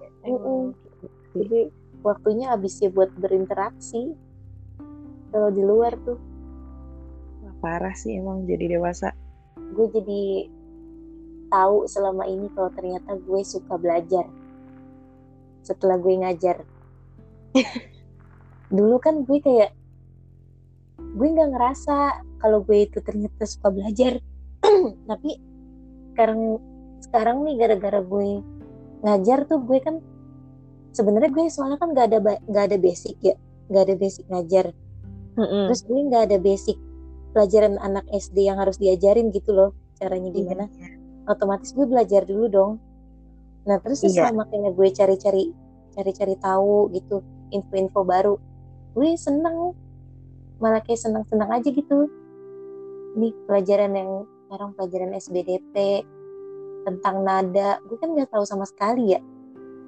[4.81, 5.27] Mm-mm.
[7.43, 9.11] Emang parah sih emang jadi dewasa.
[9.73, 10.47] Gue jadi
[11.47, 14.25] tahu selama ini kalau ternyata gue suka belajar.
[15.65, 16.57] Setelah gue ngajar.
[18.77, 19.71] Dulu kan gue kayak
[20.97, 24.21] gue nggak ngerasa kalau gue itu ternyata suka belajar.
[25.09, 25.29] Tapi
[26.13, 26.61] sekarang
[27.03, 28.41] sekarang nih gara-gara gue
[29.05, 30.01] ngajar tuh gue kan
[30.97, 32.19] sebenarnya gue soalnya kan nggak ada
[32.49, 33.37] nggak ada basic ya
[33.69, 34.65] nggak ada basic ngajar.
[35.37, 35.65] Mm-hmm.
[35.69, 36.77] terus gue nggak ada basic
[37.29, 40.65] pelajaran anak SD yang harus diajarin gitu loh caranya iya, gimana.
[40.73, 40.89] iya.
[41.29, 42.71] otomatis gue belajar dulu dong.
[43.69, 44.25] Nah terus iya.
[44.25, 45.43] selama kayak gue cari-cari
[45.93, 47.21] cari-cari tahu gitu
[47.53, 48.35] info-info baru
[48.97, 49.77] gue seneng.
[50.57, 52.09] Malah kayak senang-senang aja gitu.
[53.13, 56.01] Ini pelajaran yang sekarang pelajaran SBDP
[56.81, 57.77] tentang nada.
[57.85, 59.21] Gue kan nggak tahu sama sekali ya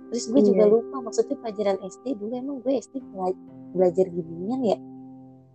[0.10, 0.48] terus gue iya.
[0.50, 3.02] juga lupa maksudnya pelajaran SD dulu emang gue SD
[3.78, 4.78] belajar ginian ya.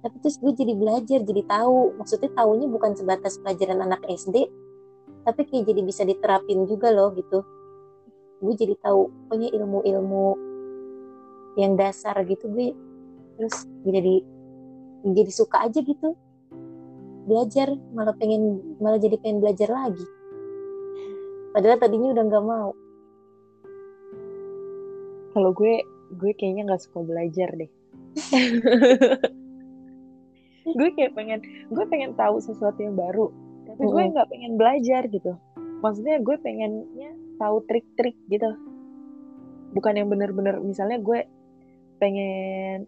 [0.04, 1.96] Tapi terus gue jadi belajar jadi tahu.
[1.96, 4.46] Maksudnya tahunya bukan sebatas pelajaran anak SD
[5.24, 7.40] tapi kayak jadi bisa diterapin juga loh gitu.
[8.44, 10.26] Gue jadi tahu pokoknya ilmu-ilmu
[11.56, 12.74] yang dasar gitu gue
[13.38, 14.22] terus jadi
[15.02, 16.14] jadi suka aja gitu.
[17.24, 20.04] Belajar malah pengen malah jadi pengen belajar lagi.
[21.56, 22.76] Padahal tadinya udah nggak mau
[25.34, 25.82] kalau gue
[26.14, 27.70] gue kayaknya nggak suka belajar deh.
[30.64, 33.28] Gue kayak pengen gue pengen tahu sesuatu yang baru
[33.74, 35.32] tapi gue nggak pengen belajar gitu.
[35.82, 37.10] Maksudnya gue pengennya
[37.42, 38.54] tahu trik-trik gitu.
[39.74, 41.26] Bukan yang bener-bener misalnya gue
[41.98, 42.86] pengen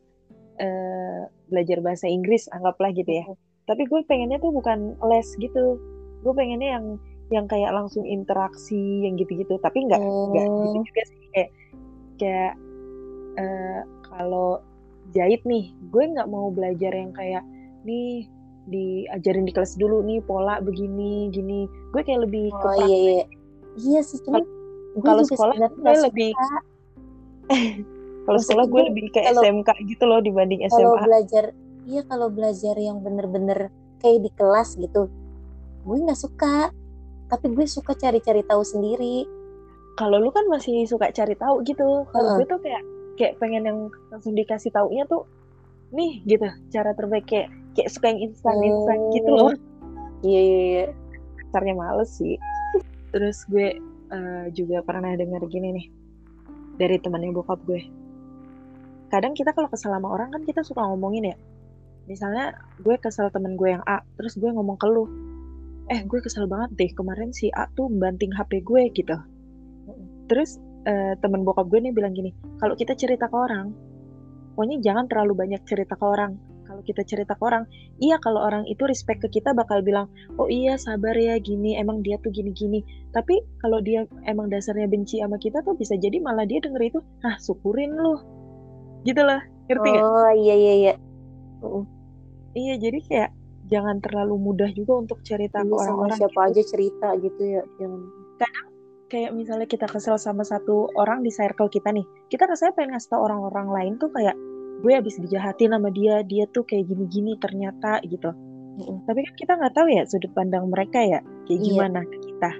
[0.62, 3.26] uh, belajar bahasa Inggris anggaplah gitu ya.
[3.26, 3.38] Mm.
[3.66, 5.82] tapi gue pengennya tuh bukan les gitu.
[6.22, 6.86] Gue pengennya yang
[7.34, 9.58] yang kayak langsung interaksi yang gitu-gitu.
[9.58, 10.54] Tapi nggak nggak mm.
[10.70, 11.26] gitu juga sih.
[11.34, 11.50] Kayak
[12.16, 12.54] kayak
[13.38, 14.60] uh, kalau
[15.14, 17.44] jahit nih gue nggak mau belajar yang kayak
[17.86, 18.26] nih
[18.66, 23.24] diajarin di kelas dulu nih pola begini gini gue kayak lebih oh, ke iya iya
[23.78, 24.42] iya sih cuma
[25.06, 26.34] kalau sekolah gue lebih
[28.26, 30.82] Kalau sekolah gue lebih kayak kalau, SMK gitu loh dibanding SMA.
[30.82, 31.44] Kalau belajar,
[31.86, 33.70] iya kalau belajar yang bener-bener
[34.02, 35.06] kayak di kelas gitu,
[35.86, 36.74] gue nggak suka.
[37.30, 39.30] Tapi gue suka cari-cari tahu sendiri.
[39.96, 42.04] Kalau lu kan masih suka cari tahu gitu.
[42.12, 42.82] Kalau uh gue tuh kayak
[43.16, 43.78] kayak pengen yang
[44.12, 45.24] langsung dikasih taunya tuh
[45.88, 49.12] nih gitu cara terbaik kayak kayak suka yang instan instan hmm.
[49.16, 49.52] gitu loh.
[50.20, 50.86] Iya iya iya.
[51.40, 52.36] Dasarnya males sih.
[53.10, 53.80] Terus gue
[54.12, 55.86] uh, juga pernah dengar gini nih
[56.76, 57.80] dari temannya bokap gue
[59.08, 61.36] kadang kita kalau kesel sama orang kan kita suka ngomongin ya
[62.06, 65.06] misalnya gue kesel temen gue yang A terus gue ngomong ke lu
[65.90, 69.16] eh gue kesel banget deh kemarin si A tuh banting HP gue gitu
[70.26, 73.72] terus uh, temen bokap gue nih bilang gini kalau kita cerita ke orang
[74.56, 76.40] pokoknya jangan terlalu banyak cerita ke orang.
[76.66, 77.62] Kalau kita cerita ke orang
[78.02, 82.02] iya kalau orang itu respect ke kita bakal bilang oh iya sabar ya gini emang
[82.02, 82.82] dia tuh gini-gini
[83.14, 86.98] tapi kalau dia emang dasarnya benci sama kita tuh bisa jadi malah dia denger itu
[87.22, 88.18] ah syukurin lu
[89.06, 89.38] gitu loh
[89.70, 90.02] ngerti nggak?
[90.02, 90.94] Oh iya iya iya.
[91.62, 91.86] Uh.
[92.58, 93.30] iya jadi kayak
[93.70, 96.48] jangan terlalu mudah juga untuk cerita iya, ke orang-orang siapa gitu.
[96.50, 98.00] aja cerita gitu ya jangan.
[98.42, 98.75] Kadang
[99.06, 103.10] kayak misalnya kita kesel sama satu orang di circle kita nih kita rasanya pengen ngasih
[103.14, 104.34] tau orang-orang lain tuh kayak
[104.82, 108.30] gue habis dijahatin sama dia dia tuh kayak gini-gini ternyata gitu
[108.76, 111.66] mm tapi kan kita nggak tahu ya sudut pandang mereka ya kayak iya.
[111.70, 112.50] gimana ke kita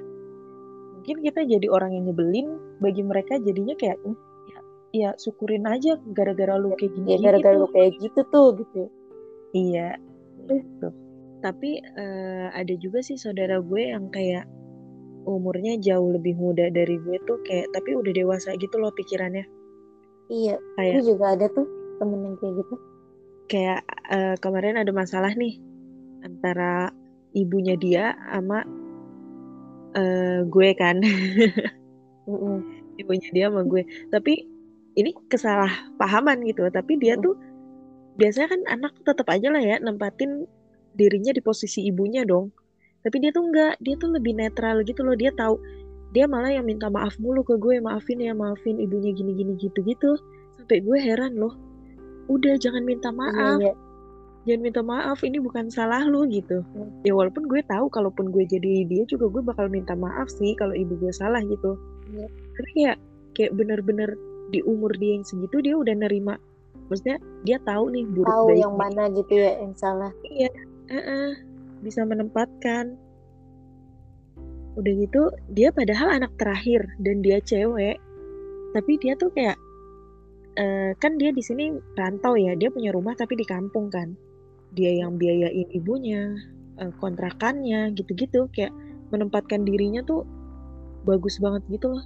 [0.97, 2.49] mungkin kita jadi orang yang nyebelin
[2.80, 4.01] bagi mereka jadinya kayak
[4.97, 7.62] ya syukurin aja gara-gara lu kayak gini ya gara-gara gitu.
[7.62, 8.82] lu kayak gitu tuh gitu
[9.53, 9.88] iya
[10.49, 10.88] gitu.
[11.44, 14.49] tapi uh, ada juga sih saudara gue yang kayak
[15.27, 19.45] umurnya jauh lebih muda dari gue tuh kayak tapi udah dewasa gitu loh pikirannya.
[20.31, 21.66] Iya kayak gue juga ada tuh
[21.99, 22.74] temen yang kayak gitu.
[23.47, 25.59] Kayak uh, kemarin ada masalah nih
[26.22, 26.91] antara
[27.35, 28.62] ibunya dia sama
[29.99, 31.03] uh, gue kan.
[32.27, 32.59] Mm -mm.
[32.99, 33.87] ibunya dia sama gue.
[34.11, 34.57] Tapi
[34.97, 37.37] ini kesalahpahaman gitu tapi dia tuh
[38.16, 40.49] biasanya kan anak tetap aja lah ya nempatin
[40.97, 42.49] dirinya di posisi ibunya dong
[43.07, 45.14] tapi dia tuh enggak dia tuh lebih netral gitu loh.
[45.14, 45.62] Dia tahu
[46.11, 49.84] dia malah yang minta maaf mulu ke gue maafin ya maafin ibunya gini gini gitu
[49.84, 50.16] gitu
[50.57, 51.52] sampai gue heran loh
[52.32, 53.59] udah jangan minta iya, maaf.
[53.61, 53.74] iya, iya.
[54.48, 56.64] jangan minta maaf ini bukan salah lu gitu.
[56.74, 56.90] Hmm.
[57.04, 60.74] ya walaupun gue tahu kalaupun gue jadi dia juga gue bakal minta maaf sih kalau
[60.74, 61.76] ibu gue salah gitu.
[62.07, 62.26] Iya.
[62.57, 62.98] tapi kayak
[63.34, 64.16] kayak bener-bener
[64.54, 66.40] di umur dia yang segitu dia udah nerima.
[66.86, 70.14] Maksudnya dia tahu nih buruk tahu yang mana gitu ya yang salah.
[70.22, 70.50] Iya
[70.86, 71.30] uh -uh,
[71.87, 72.99] bisa menempatkan.
[74.74, 78.03] Udah gitu dia padahal anak terakhir dan dia cewek.
[78.74, 79.55] Tapi dia tuh kayak
[80.59, 84.18] uh, kan dia di sini rantau ya dia punya rumah tapi di kampung kan.
[84.74, 86.34] Dia yang biayain ibunya
[86.82, 88.51] uh, kontrakannya gitu-gitu.
[88.51, 88.74] Kayak
[89.14, 90.26] menempatkan dirinya tuh
[91.07, 92.05] bagus banget gitu loh.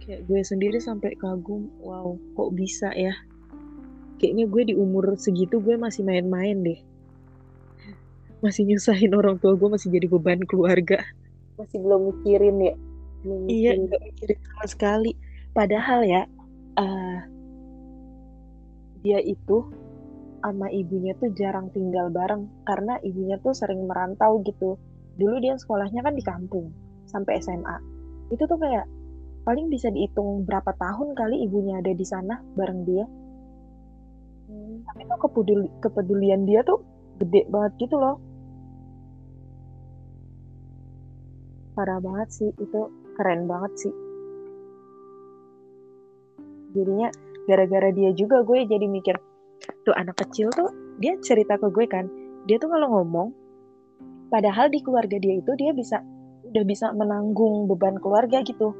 [0.00, 3.14] Kayak gue sendiri sampai kagum wow kok bisa ya?
[4.18, 6.80] Kayaknya gue di umur segitu gue masih main-main deh
[8.42, 11.00] masih nyusahin orang tua gue masih jadi beban keluarga.
[11.56, 12.74] Masih belum mikirin ya?
[13.22, 15.12] Belum iya nggak mikirin sama sekali.
[15.54, 16.22] Padahal ya
[16.76, 17.18] uh,
[19.06, 19.70] dia itu
[20.42, 24.74] sama ibunya tuh jarang tinggal bareng karena ibunya tuh sering merantau gitu.
[25.16, 26.74] Dulu dia sekolahnya kan di kampung
[27.06, 27.76] sampai SMA
[28.32, 28.88] itu tuh kayak
[29.44, 33.06] paling bisa dihitung berapa tahun kali ibunya ada di sana bareng dia.
[34.52, 34.84] Hmm.
[34.84, 36.84] tapi tuh kepeduli kepedulian dia tuh
[37.16, 38.20] gede banget gitu loh
[41.82, 42.80] parah banget sih itu
[43.18, 43.94] keren banget sih.
[46.78, 47.10] Jadinya
[47.50, 49.18] gara-gara dia juga gue jadi mikir
[49.82, 50.70] tuh anak kecil tuh
[51.02, 52.06] dia cerita ke gue kan
[52.46, 53.34] dia tuh kalau ngomong
[54.30, 55.98] padahal di keluarga dia itu dia bisa
[56.54, 58.70] udah bisa menanggung beban keluarga gitu.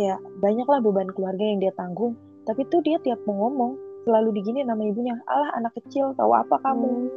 [0.00, 2.16] Kayak banyaklah beban keluarga yang dia tanggung
[2.48, 3.76] tapi tuh dia tiap mau ngomong
[4.08, 6.88] selalu digini nama ibunya alah anak kecil tahu apa kamu?
[6.88, 7.08] Hmm.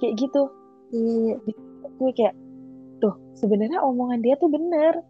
[0.00, 0.48] kayak gitu.
[0.96, 1.36] Iya
[2.00, 2.45] gue kayak
[3.02, 5.04] tuh sebenarnya omongan dia tuh bener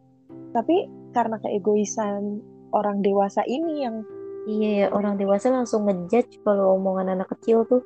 [0.52, 2.42] tapi karena keegoisan
[2.74, 4.02] orang dewasa ini yang
[4.46, 7.82] Iya ya, orang dewasa langsung ngejudge kalau omongan anak kecil tuh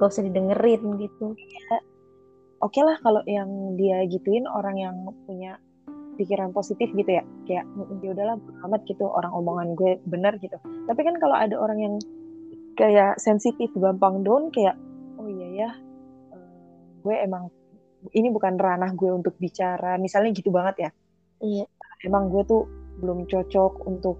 [0.00, 1.36] gak usah didengerin gitu.
[1.36, 1.84] Ya,
[2.64, 4.96] Oke okay lah kalau yang dia gituin orang yang
[5.28, 5.60] punya
[6.16, 7.68] pikiran positif gitu ya, kayak
[8.00, 10.56] ya udahlah amat gitu orang omongan gue bener gitu.
[10.88, 11.94] Tapi kan kalau ada orang yang
[12.80, 14.80] kayak sensitif, gampang down kayak
[15.20, 15.70] oh iya ya,
[16.32, 16.48] eh,
[17.04, 17.52] gue emang
[18.14, 20.90] ini bukan ranah gue untuk bicara, misalnya gitu banget ya.
[21.42, 21.66] Iya.
[22.04, 22.68] Emang gue tuh
[23.02, 24.16] belum cocok untuk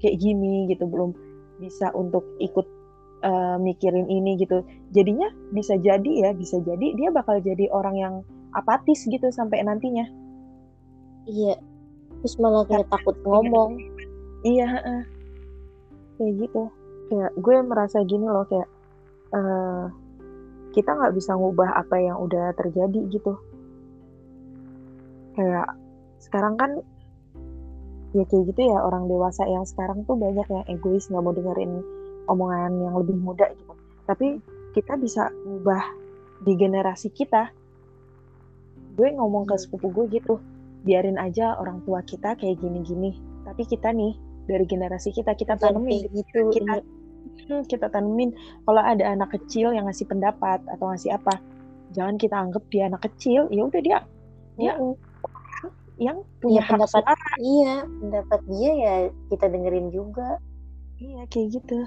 [0.00, 0.86] kayak gini gitu.
[0.86, 1.12] Belum
[1.58, 2.66] bisa untuk ikut
[3.24, 4.62] uh, mikirin ini gitu.
[4.92, 8.14] Jadinya bisa jadi ya bisa jadi dia bakal jadi orang yang
[8.54, 10.06] apatis gitu sampai nantinya.
[11.26, 11.58] Iya.
[12.22, 13.80] Terus malah kayak takut ngomong.
[14.46, 15.04] iya uh,
[16.20, 16.62] kayak gitu.
[17.10, 18.68] Kayak gue merasa gini loh kayak
[19.34, 19.90] uh,
[20.76, 23.32] kita nggak bisa ngubah apa yang udah terjadi gitu.
[25.32, 25.72] Kayak
[26.20, 26.70] sekarang kan
[28.12, 31.80] ya kayak gitu ya orang dewasa yang sekarang tuh banyak yang egois nggak mau dengerin
[32.28, 33.72] omongan yang lebih muda gitu.
[34.04, 34.36] Tapi
[34.76, 35.80] kita bisa ubah
[36.44, 37.48] di generasi kita.
[39.00, 40.36] Gue ngomong ke sepupu gue gitu
[40.84, 43.16] biarin aja orang tua kita kayak gini-gini.
[43.48, 44.12] Tapi kita nih
[44.44, 46.84] dari generasi kita kita tanemin gitu kita
[47.70, 48.34] kita tanemin
[48.66, 51.38] kalau ada anak kecil yang ngasih pendapat atau ngasih apa
[51.94, 53.98] jangan kita anggap dia anak kecil ya udah dia
[54.56, 54.72] dia
[55.96, 57.16] yang punya ya, pendapat suara.
[57.40, 58.94] iya pendapat dia ya
[59.32, 60.36] kita dengerin juga.
[61.00, 61.78] Iya kayak gitu.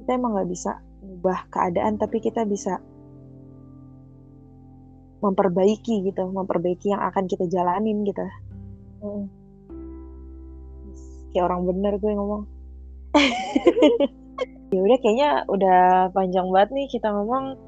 [0.00, 2.80] Kita emang nggak bisa ubah keadaan tapi kita bisa
[5.20, 8.24] memperbaiki gitu memperbaiki yang akan kita jalanin gitu.
[9.00, 9.32] Hmm.
[11.32, 12.44] kayak orang bener gue ngomong
[14.74, 15.80] ya udah kayaknya udah
[16.14, 17.58] panjang banget nih kita ngomong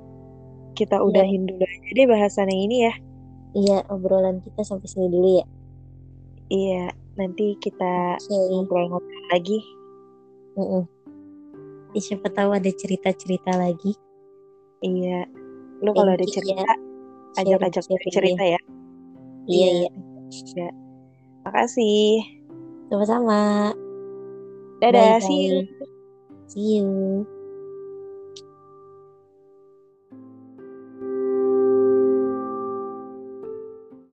[0.78, 1.04] kita iya.
[1.04, 2.94] udahin dulu aja deh bahasannya ini ya
[3.52, 5.46] Iya, obrolan kita sampai sini dulu ya.
[6.48, 6.84] Iya,
[7.20, 9.60] nanti kita ngobrol-ngobrol lagi.
[10.56, 10.82] Mm -mm.
[11.92, 13.92] Siapa tahu ada cerita-cerita lagi.
[14.80, 15.28] Iya.
[15.84, 16.76] Lu kalau ada cerita, ya.
[17.44, 18.60] ajak-ajak cerita ya.
[19.44, 19.90] Iya, iya.
[20.56, 20.68] Ya.
[21.44, 22.24] Makasih.
[22.88, 23.72] Sama-sama.
[24.82, 25.22] Dadah, Bye -bye.
[25.22, 25.56] see you.
[26.50, 27.41] See you.